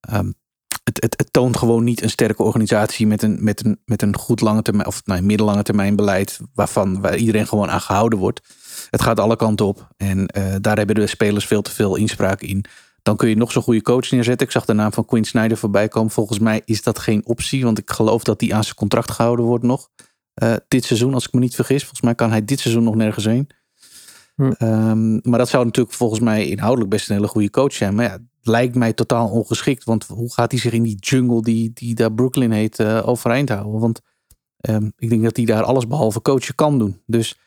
ehm, 0.00 0.32
het, 0.84 1.14
het, 1.16 1.28
toont 1.30 1.56
gewoon 1.56 1.84
niet 1.84 2.02
een 2.02 2.10
sterke 2.10 2.42
organisatie 2.42 3.06
met 3.06 3.22
een, 3.22 3.44
met 3.44 3.64
een, 3.64 3.80
met 3.84 4.02
een 4.02 4.16
goed 4.16 4.40
lange 4.40 4.62
termijn 4.62 4.88
of 4.88 5.02
nee, 5.04 5.22
middellange 5.22 5.62
termijn 5.62 5.96
beleid. 5.96 6.40
Waarvan 6.54 7.00
waar 7.00 7.16
iedereen 7.16 7.46
gewoon 7.46 7.70
aan 7.70 7.80
gehouden 7.80 8.18
wordt. 8.18 8.40
Het 8.90 9.02
gaat 9.02 9.20
alle 9.20 9.36
kanten 9.36 9.66
op. 9.66 9.88
En 9.96 10.26
daar 10.60 10.76
hebben 10.76 10.94
de 10.94 11.06
spelers 11.06 11.46
veel 11.46 11.62
te 11.62 11.70
veel 11.70 11.96
inspraak 11.96 12.40
in. 12.40 12.64
Dan 13.02 13.16
kun 13.16 13.28
je 13.28 13.36
nog 13.36 13.52
zo'n 13.52 13.62
goede 13.62 13.82
coach 13.82 14.10
neerzetten. 14.10 14.46
Ik 14.46 14.52
zag 14.52 14.64
de 14.64 14.72
naam 14.72 14.92
van 14.92 15.04
Quinn 15.04 15.24
Snyder 15.24 15.56
voorbij 15.56 15.88
komen. 15.88 16.10
Volgens 16.10 16.38
mij 16.38 16.62
is 16.64 16.82
dat 16.82 16.98
geen 16.98 17.26
optie. 17.26 17.64
Want 17.64 17.78
ik 17.78 17.90
geloof 17.90 18.22
dat 18.24 18.40
hij 18.40 18.52
aan 18.52 18.64
zijn 18.64 18.76
contract 18.76 19.10
gehouden 19.10 19.44
wordt 19.44 19.64
nog. 19.64 19.88
eh, 20.34 20.54
dit 20.68 20.84
seizoen, 20.84 21.14
als 21.14 21.26
ik 21.26 21.32
me 21.32 21.40
niet 21.40 21.54
vergis. 21.54 21.80
Volgens 21.80 22.00
mij 22.00 22.14
kan 22.14 22.30
hij 22.30 22.44
dit 22.44 22.60
seizoen 22.60 22.84
nog 22.84 22.94
nergens 22.94 23.24
heen. 23.24 23.48
Hm. 24.34 24.50
Ehm, 24.50 25.30
maar 25.30 25.38
dat 25.38 25.48
zou 25.48 25.64
natuurlijk 25.64 25.94
volgens 25.96 26.20
mij 26.20 26.48
inhoudelijk 26.48 26.90
best 26.90 27.08
een 27.08 27.14
hele 27.16 27.28
goede 27.28 27.50
coach 27.50 27.72
zijn. 27.72 27.94
Maar 27.94 28.04
ja, 28.04 28.18
lijkt 28.42 28.74
mij 28.74 28.92
totaal 28.92 29.28
ongeschikt. 29.30 29.84
Want 29.84 30.06
hoe 30.06 30.32
gaat 30.32 30.50
hij 30.50 30.60
zich 30.60 30.72
in 30.72 30.82
die 30.82 30.96
jungle 30.98 31.42
die, 31.42 31.70
die 31.74 31.94
daar 31.94 32.12
Brooklyn 32.12 32.50
heet 32.50 32.78
eh, 32.78 33.08
overeind 33.08 33.48
houden? 33.48 33.80
Want 33.80 34.00
ehm, 34.56 34.90
ik 34.98 35.08
denk 35.08 35.22
dat 35.22 35.36
hij 35.36 35.44
daar 35.46 35.62
alles 35.62 35.86
behalve 35.86 36.22
coachen 36.22 36.54
kan 36.54 36.78
doen. 36.78 37.02
Dus 37.06 37.38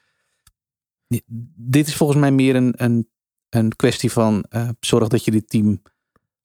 dit 1.55 1.87
is 1.87 1.95
volgens 1.95 2.19
mij 2.19 2.31
meer 2.31 2.55
een, 2.55 2.73
een, 2.77 3.09
een 3.55 3.75
kwestie 3.75 4.11
van 4.11 4.45
eh, 4.49 4.69
zorg 4.79 5.07
dat 5.07 5.25
je 5.25 5.31
dit 5.31 5.49
team 5.49 5.81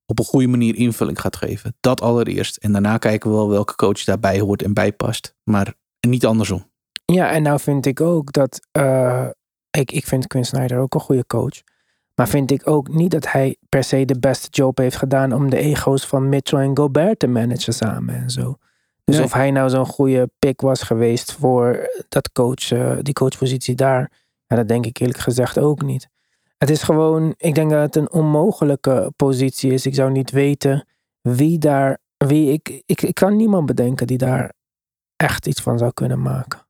op 0.07 0.18
een 0.18 0.25
goede 0.25 0.46
manier 0.46 0.75
invulling 0.77 1.20
gaat 1.20 1.37
geven. 1.37 1.77
Dat 1.81 2.01
allereerst. 2.01 2.57
En 2.57 2.73
daarna 2.73 2.99
kijken 2.99 3.31
we 3.31 3.37
wel 3.37 3.49
welke 3.49 3.75
coach 3.75 4.05
daarbij 4.05 4.40
hoort 4.40 4.62
en 4.62 4.73
bij 4.75 4.92
past. 4.92 5.35
Maar 5.44 5.75
niet 6.01 6.27
andersom. 6.27 6.68
Ja, 7.05 7.31
en 7.31 7.42
nou 7.42 7.61
vind 7.61 7.87
ik 7.87 8.01
ook 8.01 8.33
dat. 8.33 8.61
eh, 8.73 9.27
ik, 9.70 9.92
ik 9.92 10.07
vind 10.07 10.27
Quinn 10.27 10.44
Snyder 10.46 10.79
ook 10.79 10.94
een 10.94 11.01
goede 11.01 11.27
coach. 11.27 11.61
Maar 12.14 12.29
vind 12.29 12.51
ik 12.51 12.68
ook 12.68 12.88
niet 12.88 13.11
dat 13.11 13.33
hij 13.33 13.57
per 13.68 13.85
se 13.85 14.05
de 14.05 14.18
beste 14.18 14.49
job 14.51 14.79
heeft 14.79 14.96
gedaan 14.96 15.33
om 15.33 15.51
de 15.51 15.57
ego's 15.57 16.07
van 16.07 16.29
Mitchell 16.29 16.59
en 16.61 16.77
Gobert 16.77 17.18
te 17.18 17.27
managen 17.27 17.73
samen 17.73 18.14
en 18.14 18.31
zo. 18.31 18.57
Dus 19.05 19.16
Nee. 19.16 19.25
of 19.25 19.33
hij 19.33 19.51
nou 19.51 19.70
zo'n 19.70 19.87
goede 19.87 20.31
pick 20.38 20.61
was 20.61 20.83
geweest 20.83 21.33
voor 21.33 21.90
dat 22.09 22.33
coach, 22.33 22.70
eh, 22.73 22.96
die 23.03 23.14
coachpositie 23.14 23.75
daar, 23.75 24.12
ja, 24.46 24.57
dat 24.57 24.68
denk 24.68 24.87
ik 24.87 24.99
eerlijk 24.99 25.18
gezegd 25.18 25.59
ook 25.59 25.83
niet. 25.83 26.09
Het 26.61 26.70
is 26.70 26.83
gewoon, 26.83 27.35
ik 27.37 27.55
denk 27.55 27.70
dat 27.70 27.81
het 27.81 27.96
een 27.96 28.12
onmogelijke 28.12 29.12
positie 29.16 29.73
is. 29.73 29.87
Ik 29.87 29.94
zou 29.94 30.11
niet 30.11 30.31
weten 30.31 30.87
wie 31.20 31.59
daar, 31.59 31.99
wie 32.16 32.53
ik, 32.53 32.83
ik, 32.87 33.03
ik 33.03 33.14
kan 33.14 33.37
niemand 33.37 33.66
bedenken 33.66 34.07
die 34.07 34.18
daar 34.18 34.53
echt 35.16 35.46
iets 35.46 35.61
van 35.61 35.79
zou 35.79 35.92
kunnen 35.94 36.23
maken. 36.23 36.66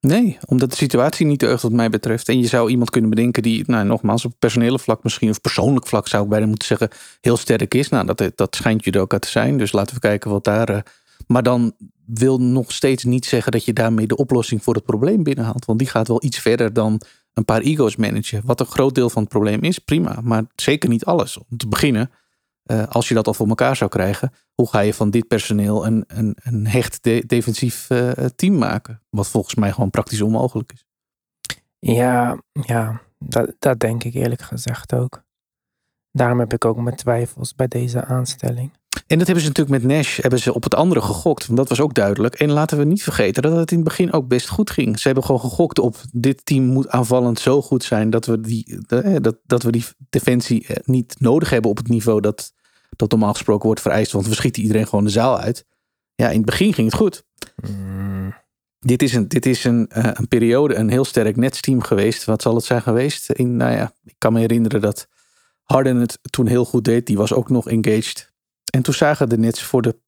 Nee, 0.00 0.38
omdat 0.46 0.70
de 0.70 0.76
situatie 0.76 1.26
niet 1.26 1.40
deugt 1.40 1.62
wat 1.62 1.72
mij 1.72 1.90
betreft. 1.90 2.28
En 2.28 2.38
je 2.38 2.46
zou 2.46 2.70
iemand 2.70 2.90
kunnen 2.90 3.10
bedenken 3.10 3.42
die, 3.42 3.64
nou 3.66 3.86
nogmaals, 3.86 4.24
op 4.24 4.32
personele 4.38 4.78
vlak 4.78 5.02
misschien, 5.02 5.30
of 5.30 5.40
persoonlijk 5.40 5.86
vlak 5.86 6.08
zou 6.08 6.22
ik 6.24 6.28
bijna 6.28 6.46
moeten 6.46 6.66
zeggen, 6.66 6.88
heel 7.20 7.36
sterk 7.36 7.74
is. 7.74 7.88
Nou, 7.88 8.06
dat, 8.06 8.32
dat 8.34 8.56
schijnt 8.56 8.96
uit 8.96 9.22
te 9.22 9.28
zijn. 9.28 9.58
Dus 9.58 9.72
laten 9.72 9.94
we 9.94 10.00
kijken 10.00 10.30
wat 10.30 10.44
daar. 10.44 10.68
eh, 10.68 10.80
maar 11.26 11.42
dan 11.42 11.72
wil 12.06 12.38
nog 12.40 12.72
steeds 12.72 13.04
niet 13.04 13.26
zeggen 13.26 13.52
dat 13.52 13.64
je 13.64 13.72
daarmee 13.72 14.06
de 14.06 14.16
oplossing 14.16 14.62
voor 14.62 14.74
het 14.74 14.84
probleem 14.84 15.22
binnenhaalt. 15.22 15.64
Want 15.64 15.78
die 15.78 15.88
gaat 15.88 16.08
wel 16.08 16.24
iets 16.24 16.38
verder 16.38 16.72
dan 16.72 17.00
een 17.32 17.44
paar 17.44 17.60
ego's 17.60 17.96
managen. 17.96 18.42
Wat 18.44 18.60
een 18.60 18.66
groot 18.66 18.94
deel 18.94 19.10
van 19.10 19.22
het 19.22 19.30
probleem 19.30 19.62
is, 19.62 19.78
prima. 19.78 20.20
Maar 20.22 20.44
zeker 20.54 20.88
niet 20.88 21.04
alles. 21.04 21.38
Om 21.38 21.56
te 21.56 21.68
beginnen, 21.68 22.10
eh, 22.62 22.86
als 22.86 23.08
je 23.08 23.14
dat 23.14 23.26
al 23.26 23.34
voor 23.34 23.48
elkaar 23.48 23.76
zou 23.76 23.90
krijgen, 23.90 24.32
hoe 24.54 24.68
ga 24.68 24.80
je 24.80 24.94
van 24.94 25.10
dit 25.10 25.26
personeel 25.28 25.86
een, 25.86 26.04
een, 26.06 26.36
een 26.42 26.66
hecht 26.66 27.02
de- 27.04 27.24
defensief 27.26 27.90
eh, 27.90 28.10
team 28.36 28.58
maken? 28.58 29.02
Wat 29.10 29.28
volgens 29.28 29.54
mij 29.54 29.72
gewoon 29.72 29.90
praktisch 29.90 30.20
onmogelijk 30.20 30.72
is. 30.72 30.84
Ja, 31.78 32.38
ja 32.52 33.00
dat 33.58 33.80
denk 33.80 34.04
ik 34.04 34.14
eerlijk 34.14 34.42
gezegd 34.42 34.94
ook. 34.94 35.22
Daarom 36.12 36.38
heb 36.38 36.52
ik 36.52 36.64
ook 36.64 36.76
mijn 36.76 36.96
twijfels 36.96 37.54
bij 37.54 37.68
deze 37.68 38.04
aanstelling. 38.04 38.72
En 38.90 39.18
dat 39.18 39.26
hebben 39.26 39.44
ze 39.44 39.50
natuurlijk 39.50 39.82
met 39.82 39.92
Nash 39.92 40.20
hebben 40.20 40.40
ze 40.40 40.54
op 40.54 40.62
het 40.62 40.74
andere 40.74 41.00
gegokt. 41.00 41.46
Want 41.46 41.58
dat 41.58 41.68
was 41.68 41.80
ook 41.80 41.94
duidelijk. 41.94 42.34
En 42.34 42.50
laten 42.50 42.78
we 42.78 42.84
niet 42.84 43.02
vergeten 43.02 43.42
dat 43.42 43.56
het 43.56 43.70
in 43.70 43.76
het 43.76 43.86
begin 43.86 44.12
ook 44.12 44.28
best 44.28 44.48
goed 44.48 44.70
ging. 44.70 44.98
Ze 44.98 45.06
hebben 45.06 45.24
gewoon 45.24 45.40
gegokt 45.40 45.78
op 45.78 45.96
dit 46.12 46.46
team 46.46 46.64
moet 46.64 46.88
aanvallend 46.88 47.38
zo 47.38 47.62
goed 47.62 47.84
zijn 47.84 48.10
dat 48.10 48.26
we 48.26 48.40
die, 48.40 48.78
eh, 48.88 49.16
dat, 49.20 49.36
dat 49.46 49.62
we 49.62 49.72
die 49.72 49.84
defensie 50.10 50.66
eh, 50.66 50.76
niet 50.84 51.14
nodig 51.18 51.50
hebben 51.50 51.70
op 51.70 51.76
het 51.76 51.88
niveau 51.88 52.20
dat, 52.20 52.52
dat 52.96 53.10
normaal 53.10 53.32
gesproken 53.32 53.66
wordt 53.66 53.80
vereist. 53.80 54.12
Want 54.12 54.26
we 54.26 54.34
schieten 54.34 54.62
iedereen 54.62 54.86
gewoon 54.86 55.04
de 55.04 55.10
zaal 55.10 55.38
uit. 55.38 55.66
Ja, 56.14 56.28
in 56.28 56.36
het 56.36 56.46
begin 56.46 56.72
ging 56.72 56.90
het 56.90 56.96
goed. 56.96 57.24
Dit 58.78 59.02
is 59.02 59.14
een, 59.14 59.28
dit 59.28 59.46
is 59.46 59.64
een, 59.64 59.88
eh, 59.88 60.10
een 60.12 60.28
periode, 60.28 60.74
een 60.74 60.90
heel 60.90 61.04
sterk 61.04 61.36
netsteam 61.36 61.82
geweest. 61.82 62.24
Wat 62.24 62.42
zal 62.42 62.54
het 62.54 62.64
zijn 62.64 62.82
geweest? 62.82 63.30
In, 63.30 63.56
nou 63.56 63.72
ja, 63.72 63.92
ik 64.04 64.14
kan 64.18 64.32
me 64.32 64.40
herinneren 64.40 64.80
dat 64.80 65.08
Harden 65.62 65.96
het 65.96 66.18
toen 66.30 66.46
heel 66.46 66.64
goed 66.64 66.84
deed. 66.84 67.06
Die 67.06 67.16
was 67.16 67.32
ook 67.32 67.50
nog 67.50 67.68
engaged. 67.68 68.29
En 68.70 68.82
toen 68.82 68.94
zagen 68.94 69.28
de 69.28 69.38
Nets 69.38 69.62
voor 69.62 69.82
de 69.82 69.98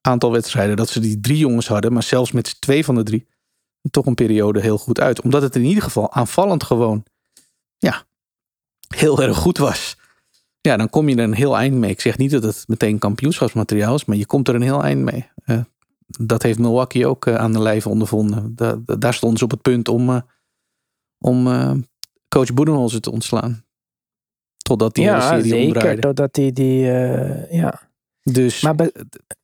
aantal 0.00 0.32
wedstrijden 0.32 0.76
dat 0.76 0.88
ze 0.88 1.00
die 1.00 1.20
drie 1.20 1.38
jongens 1.38 1.68
hadden. 1.68 1.92
Maar 1.92 2.02
zelfs 2.02 2.32
met 2.32 2.60
twee 2.60 2.84
van 2.84 2.94
de 2.94 3.02
drie 3.02 3.28
toch 3.90 4.06
een 4.06 4.14
periode 4.14 4.60
heel 4.60 4.78
goed 4.78 5.00
uit. 5.00 5.20
Omdat 5.20 5.42
het 5.42 5.56
in 5.56 5.64
ieder 5.64 5.82
geval 5.82 6.12
aanvallend 6.12 6.62
gewoon 6.64 7.04
ja, 7.78 8.04
heel 8.88 9.22
erg 9.22 9.36
goed 9.36 9.58
was. 9.58 9.96
Ja, 10.60 10.76
dan 10.76 10.90
kom 10.90 11.08
je 11.08 11.16
er 11.16 11.22
een 11.22 11.34
heel 11.34 11.56
eind 11.56 11.74
mee. 11.74 11.90
Ik 11.90 12.00
zeg 12.00 12.18
niet 12.18 12.30
dat 12.30 12.42
het 12.42 12.64
meteen 12.66 12.98
kampioenschapsmateriaal 12.98 13.94
is. 13.94 14.04
Maar 14.04 14.16
je 14.16 14.26
komt 14.26 14.48
er 14.48 14.54
een 14.54 14.62
heel 14.62 14.82
eind 14.82 15.02
mee. 15.02 15.28
Eh, 15.44 15.60
dat 16.06 16.42
heeft 16.42 16.58
Milwaukee 16.58 17.06
ook 17.06 17.26
eh, 17.26 17.34
aan 17.34 17.52
de 17.52 17.60
lijve 17.62 17.88
ondervonden. 17.88 18.54
Da- 18.54 18.76
da- 18.84 18.96
daar 18.96 19.14
stonden 19.14 19.38
ze 19.38 19.44
op 19.44 19.50
het 19.50 19.62
punt 19.62 19.88
om, 19.88 20.10
eh, 20.10 20.20
om 21.18 21.44
coach 22.28 22.54
Boedenholzer 22.54 23.00
te 23.00 23.10
ontslaan. 23.10 23.64
Totdat 24.56 24.94
die 24.94 25.04
hele 25.04 25.16
ja, 25.16 25.28
serie 25.28 25.50
zeker. 25.50 25.66
omdraaide. 25.66 26.00
Doordat 26.00 26.36
hij 26.36 26.52
die, 26.52 26.90
eh, 26.90 27.52
ja. 27.52 27.89
Dus 28.22 28.60
Maar 28.60 28.74
be- 28.74 28.92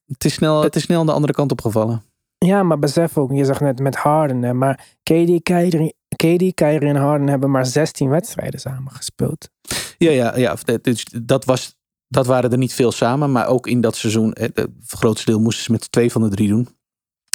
het, 0.06 0.24
is 0.24 0.34
snel, 0.34 0.62
het 0.62 0.76
is 0.76 0.82
snel 0.82 1.00
aan 1.00 1.06
de 1.06 1.12
andere 1.12 1.32
kant 1.32 1.52
opgevallen. 1.52 2.02
ja, 2.38 2.62
maar 2.62 2.78
besef 2.78 3.18
ook, 3.18 3.32
je 3.32 3.44
zegt 3.44 3.60
net 3.60 3.78
met 3.78 3.96
Harden, 3.96 4.42
hè, 4.42 4.54
maar 4.54 4.96
KD, 5.02 5.42
Kyrie, 5.42 5.94
KD, 6.16 6.54
Kyrie 6.54 6.88
en 6.88 6.96
Harden 6.96 7.28
hebben 7.28 7.50
maar 7.50 7.66
16 7.66 8.08
wedstrijden 8.08 8.60
samen 8.60 8.92
gespeeld. 8.92 9.50
Ja, 9.98 10.10
ja, 10.10 10.36
ja. 10.36 10.56
Dus 10.82 11.06
dat, 11.22 11.44
was, 11.44 11.76
dat 12.08 12.26
waren 12.26 12.50
er 12.52 12.58
niet 12.58 12.74
veel 12.74 12.92
samen. 12.92 13.32
Maar 13.32 13.46
ook 13.46 13.66
in 13.66 13.80
dat 13.80 13.96
seizoen, 13.96 14.30
het 14.40 14.68
grootste 14.86 15.30
deel 15.30 15.40
moesten 15.40 15.64
ze 15.64 15.72
met 15.72 15.92
twee 15.92 16.12
van 16.12 16.22
de 16.22 16.28
drie 16.28 16.48
doen. 16.48 16.68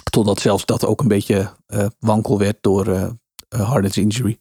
Totdat 0.09 0.39
zelfs 0.39 0.65
dat 0.65 0.85
ook 0.85 1.01
een 1.01 1.07
beetje 1.07 1.53
eh, 1.65 1.85
wankel 1.99 2.37
werd 2.39 2.57
door 2.61 2.87
eh 2.87 3.09
eh, 3.49 3.69
Harden's 3.69 3.97
injury. 3.97 4.37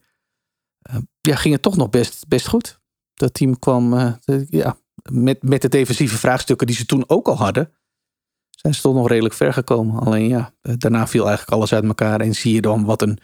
Ja, 1.20 1.36
ging 1.36 1.54
het 1.54 1.62
toch 1.62 1.76
nog 1.76 1.90
best, 1.90 2.28
best 2.28 2.48
goed. 2.48 2.80
Dat 3.14 3.34
team 3.34 3.58
kwam 3.58 3.94
ja, 4.48 4.76
met, 5.10 5.42
met 5.42 5.62
de 5.62 5.68
defensieve 5.68 6.16
vraagstukken 6.16 6.66
die 6.66 6.76
ze 6.76 6.86
toen 6.86 7.04
ook 7.06 7.28
al 7.28 7.36
hadden. 7.36 7.72
Zijn 8.50 8.74
ze 8.74 8.80
toch 8.80 8.94
nog 8.94 9.08
redelijk 9.08 9.34
ver 9.34 9.52
gekomen. 9.52 10.00
Alleen 10.00 10.28
ja, 10.28 10.52
eh, 10.62 10.74
daarna 10.76 11.06
viel 11.06 11.26
eigenlijk 11.26 11.56
alles 11.56 11.72
uit 11.72 11.84
elkaar. 11.84 12.20
En 12.20 12.34
zie 12.34 12.54
je 12.54 12.60
dan 12.60 12.84
wat 12.84 13.02
een, 13.02 13.18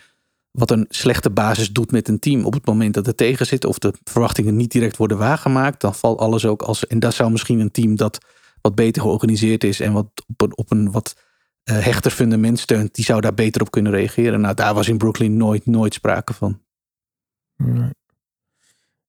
wat 0.50 0.70
een 0.70 0.86
slechte 0.88 1.30
basis 1.30 1.72
doet 1.72 1.90
met 1.90 2.08
een 2.08 2.18
team. 2.18 2.44
Op 2.44 2.52
het 2.52 2.66
moment 2.66 2.94
dat 2.94 3.06
het 3.06 3.16
tegen 3.16 3.46
zit 3.46 3.64
of 3.64 3.78
de 3.78 3.94
verwachtingen 4.04 4.56
niet 4.56 4.72
direct 4.72 4.96
worden 4.96 5.18
waargemaakt, 5.18 5.80
dan 5.80 5.94
valt 5.94 6.18
alles 6.18 6.46
ook 6.46 6.62
als. 6.62 6.86
En 6.86 6.98
dat 6.98 7.14
zou 7.14 7.30
misschien 7.30 7.60
een 7.60 7.70
team 7.70 7.96
dat 7.96 8.18
wat 8.60 8.74
beter 8.74 9.02
georganiseerd 9.02 9.64
is 9.64 9.80
en 9.80 9.92
wat 9.92 10.06
op 10.26 10.40
een, 10.40 10.56
op 10.56 10.70
een 10.70 10.90
wat 10.90 11.16
eh, 11.62 11.78
hechter 11.78 12.10
fundament 12.10 12.58
steunt, 12.58 12.94
die 12.94 13.04
zou 13.04 13.20
daar 13.20 13.34
beter 13.34 13.60
op 13.60 13.70
kunnen 13.70 13.92
reageren. 13.92 14.40
Nou, 14.40 14.54
daar 14.54 14.74
was 14.74 14.88
in 14.88 14.98
Brooklyn 14.98 15.36
nooit, 15.36 15.66
nooit 15.66 15.94
sprake 15.94 16.32
van. 16.34 16.60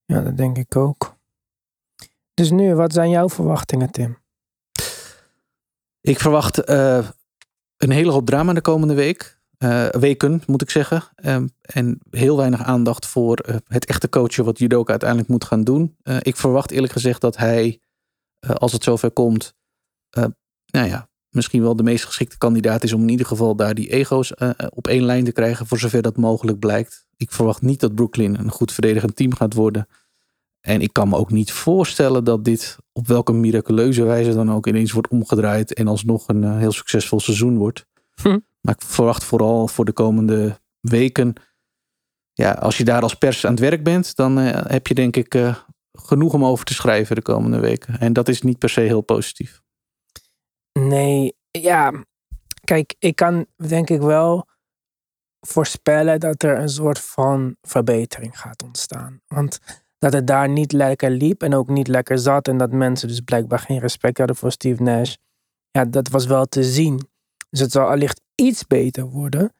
Ja, 0.05 0.21
dat 0.21 0.37
denk 0.37 0.57
ik 0.57 0.75
ook. 0.75 1.16
Dus 2.37 2.51
nu, 2.51 2.75
wat 2.75 2.93
zijn 2.93 3.09
jouw 3.09 3.29
verwachtingen, 3.29 3.91
Tim? 3.91 4.17
Ik 6.01 6.19
verwacht 6.19 6.63
eh, 6.63 7.07
een 7.77 7.91
hele 7.91 8.11
hoop 8.11 8.25
drama 8.25 8.53
de 8.53 8.61
komende 8.61 8.93
week. 8.93 9.39
uh, 9.59 9.87
weken, 9.89 10.41
moet 10.45 10.61
ik 10.61 10.69
zeggen. 10.69 11.03
Um, 11.25 11.49
en 11.61 11.99
heel 12.09 12.37
weinig 12.37 12.63
aandacht 12.63 13.05
voor 13.05 13.45
uh, 13.49 13.55
het 13.67 13.85
echte 13.85 14.09
coachen 14.09 14.45
wat 14.45 14.59
Judoka 14.59 14.89
uiteindelijk 14.91 15.29
moet 15.29 15.45
gaan 15.45 15.63
doen. 15.63 15.97
Ik 16.21 16.35
verwacht 16.35 16.71
eerlijk 16.71 16.93
gezegd 16.93 17.21
dat 17.21 17.37
hij, 17.37 17.81
als 18.39 18.71
het 18.71 18.83
zover 18.83 19.11
komt, 19.11 19.55
nou 20.65 20.87
ja, 20.87 21.09
misschien 21.29 21.61
wel 21.61 21.75
de 21.75 21.83
meest 21.83 22.05
geschikte 22.05 22.37
kandidaat 22.37 22.83
is 22.83 22.93
om 22.93 23.01
in 23.01 23.09
ieder 23.09 23.25
geval 23.25 23.55
daar 23.55 23.73
die 23.73 23.91
ego's 23.91 24.33
op 24.69 24.87
één 24.87 25.03
lijn 25.03 25.23
te 25.23 25.31
krijgen, 25.31 25.67
voor 25.67 25.79
zover 25.79 26.01
dat 26.01 26.17
mogelijk 26.17 26.59
blijkt. 26.59 27.07
Ik 27.15 27.31
verwacht 27.31 27.61
niet 27.61 27.79
dat 27.79 27.95
Brooklyn 27.95 28.39
een 28.39 28.51
goed 28.51 28.71
verdedigend 28.71 29.15
team 29.15 29.35
gaat 29.35 29.53
worden. 29.53 29.87
En 30.67 30.81
ik 30.81 30.93
kan 30.93 31.09
me 31.09 31.15
ook 31.15 31.31
niet 31.31 31.51
voorstellen 31.51 32.23
dat 32.23 32.45
dit 32.45 32.77
op 32.91 33.07
welke 33.07 33.33
miraculeuze 33.33 34.03
wijze 34.03 34.33
dan 34.33 34.51
ook 34.51 34.67
ineens 34.67 34.91
wordt 34.91 35.07
omgedraaid 35.07 35.73
en 35.73 35.87
alsnog 35.87 36.27
een 36.27 36.57
heel 36.57 36.71
succesvol 36.71 37.19
seizoen 37.19 37.57
wordt. 37.57 37.85
Hm. 38.21 38.39
Maar 38.61 38.73
ik 38.73 38.81
verwacht 38.81 39.23
vooral 39.23 39.67
voor 39.67 39.85
de 39.85 39.91
komende 39.91 40.59
weken. 40.79 41.33
Ja, 42.33 42.51
als 42.51 42.77
je 42.77 42.83
daar 42.83 43.01
als 43.01 43.15
pers 43.15 43.45
aan 43.45 43.51
het 43.51 43.59
werk 43.59 43.83
bent, 43.83 44.15
dan 44.15 44.39
uh, 44.39 44.49
heb 44.53 44.87
je 44.87 44.93
denk 44.93 45.15
ik 45.15 45.35
uh, 45.35 45.57
genoeg 45.91 46.33
om 46.33 46.45
over 46.45 46.65
te 46.65 46.73
schrijven 46.73 47.15
de 47.15 47.21
komende 47.21 47.59
weken. 47.59 47.99
En 47.99 48.13
dat 48.13 48.27
is 48.27 48.41
niet 48.41 48.57
per 48.57 48.69
se 48.69 48.81
heel 48.81 49.01
positief. 49.01 49.61
Nee, 50.79 51.37
ja. 51.51 52.03
Kijk, 52.63 52.95
ik 52.99 53.15
kan 53.15 53.45
denk 53.67 53.89
ik 53.89 54.01
wel 54.01 54.47
voorspellen 55.39 56.19
dat 56.19 56.43
er 56.43 56.59
een 56.59 56.69
soort 56.69 56.99
van 56.99 57.55
verbetering 57.61 58.39
gaat 58.39 58.63
ontstaan. 58.63 59.21
Want 59.27 59.59
dat 59.99 60.13
het 60.13 60.27
daar 60.27 60.49
niet 60.49 60.71
lekker 60.71 61.09
liep 61.09 61.43
en 61.43 61.53
ook 61.53 61.67
niet 61.67 61.87
lekker 61.87 62.19
zat. 62.19 62.47
En 62.47 62.57
dat 62.57 62.71
mensen 62.71 63.07
dus 63.07 63.19
blijkbaar 63.19 63.59
geen 63.59 63.79
respect 63.79 64.17
hadden 64.17 64.35
voor 64.35 64.51
Steve 64.51 64.83
Nash. 64.83 65.15
Ja, 65.71 65.85
dat 65.85 66.09
was 66.09 66.25
wel 66.25 66.45
te 66.45 66.63
zien. 66.63 67.09
Dus 67.49 67.59
het 67.59 67.71
zal 67.71 67.87
allicht 67.87 68.21
iets 68.35 68.67
beter 68.67 69.05
worden. 69.05 69.51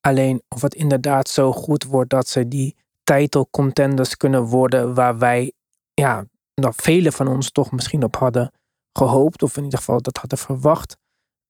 Alleen 0.00 0.42
of 0.48 0.62
het 0.62 0.74
inderdaad 0.74 1.28
zo 1.28 1.52
goed 1.52 1.84
wordt 1.84 2.10
dat 2.10 2.28
ze 2.28 2.48
die 2.48 2.76
title 3.04 3.46
contenders 3.50 4.16
kunnen 4.16 4.42
worden 4.42 4.94
waar 4.94 5.18
wij, 5.18 5.52
ja, 5.94 6.24
dat 6.54 6.74
velen 6.76 7.12
van 7.12 7.28
ons 7.28 7.50
toch 7.50 7.70
misschien 7.72 8.04
op 8.04 8.16
hadden 8.16 8.50
gehoopt. 8.92 9.42
Of 9.42 9.56
in 9.56 9.64
ieder 9.64 9.78
geval 9.78 10.02
dat 10.02 10.16
hadden 10.16 10.38
verwacht. 10.38 10.96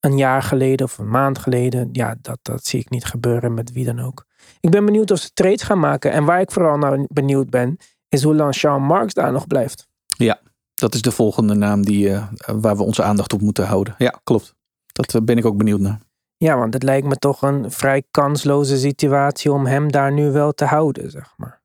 Een 0.00 0.16
jaar 0.16 0.42
geleden 0.42 0.86
of 0.86 0.98
een 0.98 1.10
maand 1.10 1.38
geleden. 1.38 1.88
Ja, 1.92 2.14
dat, 2.20 2.38
dat 2.42 2.64
zie 2.64 2.80
ik 2.80 2.90
niet 2.90 3.04
gebeuren 3.04 3.54
met 3.54 3.72
wie 3.72 3.84
dan 3.84 4.00
ook. 4.00 4.26
Ik 4.60 4.70
ben 4.70 4.84
benieuwd 4.84 5.10
of 5.10 5.18
ze 5.18 5.30
trades 5.32 5.62
gaan 5.62 5.80
maken. 5.80 6.12
En 6.12 6.24
waar 6.24 6.40
ik 6.40 6.50
vooral 6.50 6.78
nou 6.78 7.06
benieuwd 7.08 7.50
ben, 7.50 7.78
is 8.08 8.22
hoe 8.22 8.34
lang 8.34 8.54
Sean 8.54 8.82
Marks 8.82 9.14
daar 9.14 9.32
nog 9.32 9.46
blijft. 9.46 9.88
Ja, 10.16 10.40
dat 10.74 10.94
is 10.94 11.02
de 11.02 11.10
volgende 11.10 11.54
naam 11.54 11.84
die, 11.84 12.08
uh, 12.08 12.28
waar 12.46 12.76
we 12.76 12.82
onze 12.82 13.02
aandacht 13.02 13.32
op 13.32 13.40
moeten 13.40 13.66
houden. 13.66 13.94
Ja, 13.98 14.20
klopt. 14.24 14.54
Dat 14.92 15.14
eh, 15.14 15.20
ben 15.22 15.38
ik 15.38 15.44
ook 15.44 15.56
benieuwd 15.56 15.80
naar. 15.80 16.00
Ja, 16.36 16.58
want 16.58 16.74
het 16.74 16.82
lijkt 16.82 17.06
me 17.06 17.16
toch 17.16 17.42
een 17.42 17.70
vrij 17.70 18.02
kansloze 18.10 18.78
situatie 18.78 19.52
om 19.52 19.66
hem 19.66 19.92
daar 19.92 20.12
nu 20.12 20.30
wel 20.30 20.52
te 20.52 20.64
houden, 20.64 21.10
zeg 21.10 21.34
maar. 21.36 21.64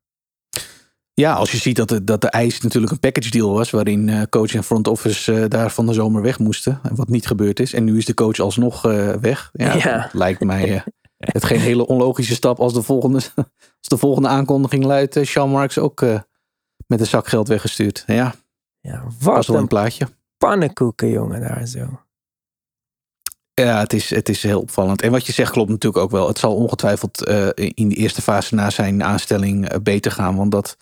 Ja, 1.14 1.34
als 1.34 1.52
je 1.52 1.58
ziet 1.58 1.76
dat 1.76 1.90
de, 1.90 2.04
dat 2.04 2.22
de 2.22 2.30
eis 2.30 2.62
natuurlijk 2.62 2.92
een 2.92 3.00
package 3.00 3.30
deal 3.30 3.54
was, 3.54 3.70
waarin 3.70 4.08
uh, 4.08 4.22
coach 4.30 4.54
en 4.54 4.64
front 4.64 4.88
office 4.88 5.48
daar 5.48 5.72
van 5.72 5.86
de 5.86 5.94
zomer 5.94 6.22
weg 6.22 6.40
moesten. 6.40 6.80
Wat 6.94 7.08
niet 7.08 7.28
gebeurd 7.28 7.60
is. 7.60 7.74
En 7.74 7.84
nu 7.84 7.98
is 7.98 8.06
de 8.06 8.14
coach 8.14 8.40
alsnog 8.40 8.82
weg. 9.22 9.50
Ja, 9.54 9.74
ja. 9.84 10.10
lijkt 10.12 10.44
mij 10.44 10.84
het 11.18 11.46
geen 11.46 11.60
hele 11.60 11.88
onlogische 11.88 12.34
stap 12.34 12.60
als 12.60 12.74
de 12.74 12.82
volgende, 12.82 13.18
als 13.80 13.88
de 13.88 13.98
volgende 13.98 14.28
aankondiging 14.28 14.84
luidt. 14.84 15.20
Sean 15.22 15.50
Marks 15.50 15.78
ook 15.78 16.04
met 16.92 17.00
een 17.00 17.06
zak 17.06 17.28
geld 17.28 17.48
weggestuurd. 17.48 18.04
Ja, 18.08 18.34
ja 18.80 19.04
wat 19.20 19.48
een, 19.48 19.56
een 19.56 19.68
plaatje. 19.68 20.08
Pannenkoeken, 20.38 21.10
jongen, 21.10 21.42
daar 21.42 21.68
zo. 21.68 22.02
Ja, 23.54 23.80
het 23.80 23.94
is, 23.94 24.10
het 24.10 24.30
is 24.30 24.44
heel 24.44 24.62
opvallend. 24.62 25.02
En 25.02 25.12
wat 25.12 25.26
je 25.26 25.32
zegt 25.32 25.52
klopt 25.52 25.70
natuurlijk 25.70 26.04
ook 26.04 26.12
wel. 26.12 26.28
Het 26.28 26.40
zal 26.40 26.56
ongetwijfeld 26.56 27.28
uh, 27.30 27.48
in 27.54 27.90
de 27.90 27.96
eerste 27.96 28.22
fase 28.22 28.56
na 28.56 28.70
zijn 28.70 29.04
aanstelling 29.04 29.74
uh, 29.74 29.80
beter 29.84 30.12
gaan. 30.12 30.36
Want 30.36 30.52
dat, 30.52 30.78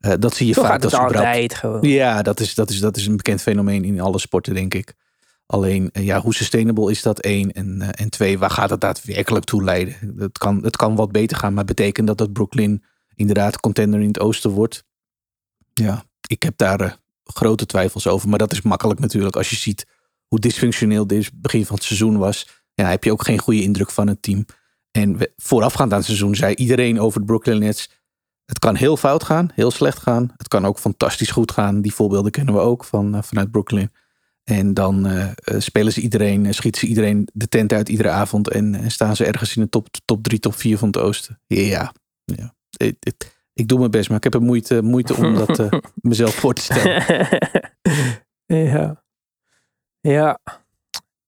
uh, 0.00 0.12
dat 0.18 0.34
zie 0.34 0.46
je 0.46 0.54
vaak. 0.54 0.80
dat 0.80 0.94
altijd 0.94 1.54
gewoon. 1.54 1.88
Ja, 1.88 2.22
dat 2.22 2.40
is, 2.40 2.54
dat, 2.54 2.70
is, 2.70 2.80
dat 2.80 2.96
is 2.96 3.06
een 3.06 3.16
bekend 3.16 3.40
fenomeen 3.40 3.84
in 3.84 4.00
alle 4.00 4.18
sporten, 4.18 4.54
denk 4.54 4.74
ik. 4.74 4.94
Alleen, 5.46 5.90
ja, 5.92 6.20
hoe 6.20 6.34
sustainable 6.34 6.90
is 6.90 7.02
dat? 7.02 7.20
één. 7.20 7.52
En, 7.52 7.94
en 7.94 8.10
twee, 8.10 8.38
waar 8.38 8.50
gaat 8.50 8.70
het 8.70 8.80
daadwerkelijk 8.80 9.44
toe 9.44 9.64
leiden? 9.64 10.14
Het 10.18 10.38
kan, 10.38 10.64
het 10.64 10.76
kan 10.76 10.96
wat 10.96 11.12
beter 11.12 11.36
gaan, 11.36 11.54
maar 11.54 11.64
betekent 11.64 12.06
dat 12.06 12.18
dat 12.18 12.32
Brooklyn 12.32 12.84
inderdaad 13.14 13.60
contender 13.60 14.00
in 14.00 14.06
het 14.06 14.20
oosten 14.20 14.50
wordt? 14.50 14.84
Ja, 15.74 16.04
ik 16.26 16.42
heb 16.42 16.56
daar 16.56 16.98
grote 17.24 17.66
twijfels 17.66 18.06
over. 18.06 18.28
Maar 18.28 18.38
dat 18.38 18.52
is 18.52 18.62
makkelijk 18.62 19.00
natuurlijk 19.00 19.36
als 19.36 19.50
je 19.50 19.56
ziet 19.56 19.86
hoe 20.28 20.38
dysfunctioneel 20.38 21.06
dit 21.06 21.30
begin 21.34 21.66
van 21.66 21.74
het 21.74 21.84
seizoen 21.84 22.18
was, 22.18 22.48
ja, 22.74 22.88
heb 22.88 23.04
je 23.04 23.12
ook 23.12 23.24
geen 23.24 23.38
goede 23.38 23.62
indruk 23.62 23.90
van 23.90 24.06
het 24.06 24.22
team. 24.22 24.44
En 24.90 25.18
voorafgaand 25.36 25.90
aan 25.90 25.98
het 25.98 26.06
seizoen 26.06 26.34
zei 26.34 26.54
iedereen 26.54 27.00
over 27.00 27.20
de 27.20 27.26
Brooklyn 27.26 27.58
Nets, 27.58 27.90
het 28.44 28.58
kan 28.58 28.74
heel 28.74 28.96
fout 28.96 29.24
gaan, 29.24 29.50
heel 29.54 29.70
slecht 29.70 29.98
gaan. 29.98 30.32
Het 30.36 30.48
kan 30.48 30.66
ook 30.66 30.78
fantastisch 30.78 31.30
goed 31.30 31.52
gaan. 31.52 31.80
Die 31.80 31.94
voorbeelden 31.94 32.30
kennen 32.30 32.54
we 32.54 32.60
ook 32.60 32.84
van, 32.84 33.16
uh, 33.16 33.22
vanuit 33.22 33.50
Brooklyn. 33.50 33.92
En 34.44 34.74
dan 34.74 35.06
uh, 35.06 35.30
spelen 35.58 35.92
ze 35.92 36.00
iedereen, 36.00 36.54
schieten 36.54 36.80
ze 36.80 36.86
iedereen 36.86 37.28
de 37.32 37.48
tent 37.48 37.72
uit 37.72 37.88
iedere 37.88 38.10
avond. 38.10 38.48
En, 38.48 38.90
staan 38.90 39.16
ze 39.16 39.24
ergens 39.24 39.56
in 39.56 39.62
de 39.62 39.68
top, 39.68 39.88
top 40.04 40.22
3, 40.22 40.38
top 40.38 40.54
4 40.54 40.78
van 40.78 40.88
het 40.88 40.98
oosten. 40.98 41.40
Ja, 41.46 41.92
ja. 42.24 42.54
Ik, 43.54 43.68
doe 43.68 43.78
mijn 43.78 43.90
best, 43.90 44.08
maar 44.08 44.16
ik 44.16 44.24
heb 44.24 44.34
er 44.34 44.42
moeite, 44.42 44.82
moeite 44.82 45.14
om 45.14 45.34
dat 45.34 45.58
uh, 45.58 45.72
mezelf 45.94 46.34
voor 46.34 46.54
te 46.54 46.62
stellen. 46.62 47.02
ja. 48.72 49.02
Ja. 50.00 50.38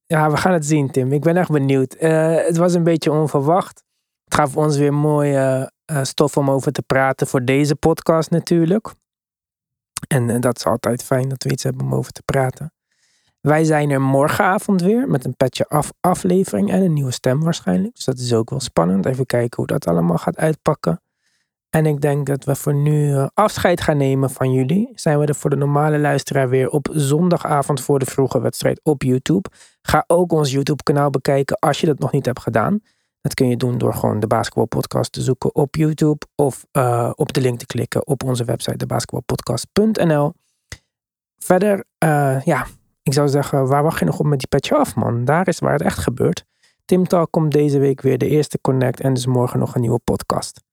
ja, 0.06 0.30
we 0.30 0.36
gaan 0.36 0.52
het 0.52 0.66
zien, 0.66 0.90
Tim. 0.90 1.12
Ik 1.12 1.20
ben 1.20 1.36
echt 1.36 1.50
benieuwd. 1.50 1.96
Uh, 2.00 2.34
het 2.34 2.56
was 2.56 2.74
een 2.74 2.84
beetje 2.84 3.12
onverwacht. 3.12 3.84
Het 4.24 4.34
gaf 4.34 4.56
ons 4.56 4.76
weer 4.76 4.94
mooie 4.94 5.72
uh, 5.92 6.02
stof 6.02 6.36
om 6.36 6.50
over 6.50 6.72
te 6.72 6.82
praten 6.82 7.26
voor 7.26 7.44
deze 7.44 7.76
podcast 7.76 8.30
natuurlijk. 8.30 8.94
En 10.08 10.40
dat 10.40 10.56
is 10.56 10.66
altijd 10.66 11.02
fijn 11.02 11.28
dat 11.28 11.42
we 11.42 11.50
iets 11.50 11.62
hebben 11.62 11.86
om 11.86 11.94
over 11.94 12.12
te 12.12 12.22
praten. 12.22 12.72
Wij 13.40 13.64
zijn 13.64 13.90
er 13.90 14.00
morgenavond 14.00 14.82
weer 14.82 15.08
met 15.08 15.24
een 15.24 15.36
petje 15.36 15.68
af 15.68 15.92
aflevering 16.00 16.70
en 16.70 16.82
een 16.82 16.92
nieuwe 16.92 17.10
stem 17.10 17.40
waarschijnlijk. 17.40 17.94
Dus 17.94 18.04
dat 18.04 18.18
is 18.18 18.32
ook 18.32 18.50
wel 18.50 18.60
spannend. 18.60 19.06
Even 19.06 19.26
kijken 19.26 19.56
hoe 19.56 19.66
dat 19.66 19.86
allemaal 19.86 20.18
gaat 20.18 20.36
uitpakken. 20.36 21.00
En 21.76 21.86
ik 21.86 22.00
denk 22.00 22.26
dat 22.26 22.44
we 22.44 22.54
voor 22.54 22.74
nu 22.74 23.12
eh, 23.12 23.26
afscheid 23.34 23.80
gaan 23.80 23.96
nemen 23.96 24.30
van 24.30 24.52
jullie. 24.52 24.92
Zijn 24.94 25.18
we 25.18 25.26
er 25.26 25.34
voor 25.34 25.50
de 25.50 25.56
normale 25.56 25.98
luisteraar 25.98 26.48
weer 26.48 26.68
op 26.68 26.88
zondagavond 26.92 27.80
voor 27.80 27.98
de 27.98 28.06
vroege 28.06 28.40
wedstrijd 28.40 28.80
op 28.82 29.02
YouTube. 29.02 29.48
Ga 29.82 30.04
ook 30.06 30.32
ons 30.32 30.52
YouTube 30.52 30.82
kanaal 30.82 31.10
bekijken 31.10 31.58
als 31.58 31.80
je 31.80 31.86
dat 31.86 31.98
nog 31.98 32.12
niet 32.12 32.26
hebt 32.26 32.40
gedaan. 32.40 32.80
Dat 33.20 33.34
kun 33.34 33.48
je 33.48 33.56
doen 33.56 33.78
door 33.78 33.94
gewoon 33.94 34.20
de 34.20 34.26
basketbalpodcast 34.26 35.12
te 35.12 35.22
zoeken 35.22 35.54
op 35.54 35.74
YouTube. 35.74 36.18
Of 36.34 36.66
uh, 36.72 37.10
op 37.14 37.32
de 37.32 37.40
link 37.40 37.58
te 37.58 37.66
klikken 37.66 38.06
op 38.06 38.24
onze 38.24 38.44
website 38.44 38.76
debasketbalpodcast.nl 38.76 40.32
Verder, 41.38 41.84
uh, 42.04 42.40
ja, 42.40 42.66
ik 43.02 43.12
zou 43.12 43.28
zeggen, 43.28 43.66
waar 43.66 43.82
wacht 43.82 43.98
je 43.98 44.04
nog 44.04 44.18
op 44.18 44.26
met 44.26 44.38
die 44.38 44.48
petje 44.48 44.76
af 44.76 44.94
man? 44.94 45.24
Daar 45.24 45.48
is 45.48 45.58
waar 45.58 45.72
het 45.72 45.82
echt 45.82 45.98
gebeurt. 45.98 46.44
Tim 46.84 47.06
Talk 47.06 47.30
komt 47.30 47.52
deze 47.52 47.78
week 47.78 48.00
weer 48.00 48.18
de 48.18 48.28
eerste 48.28 48.60
connect 48.60 49.00
en 49.00 49.14
dus 49.14 49.26
morgen 49.26 49.58
nog 49.58 49.74
een 49.74 49.80
nieuwe 49.80 50.00
podcast. 50.04 50.65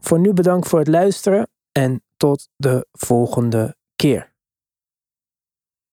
Voor 0.00 0.18
nu 0.18 0.32
bedankt 0.32 0.68
voor 0.68 0.78
het 0.78 0.88
luisteren 0.88 1.48
en 1.72 2.02
tot 2.16 2.48
de 2.56 2.86
volgende 2.92 3.76
keer. 3.96 4.29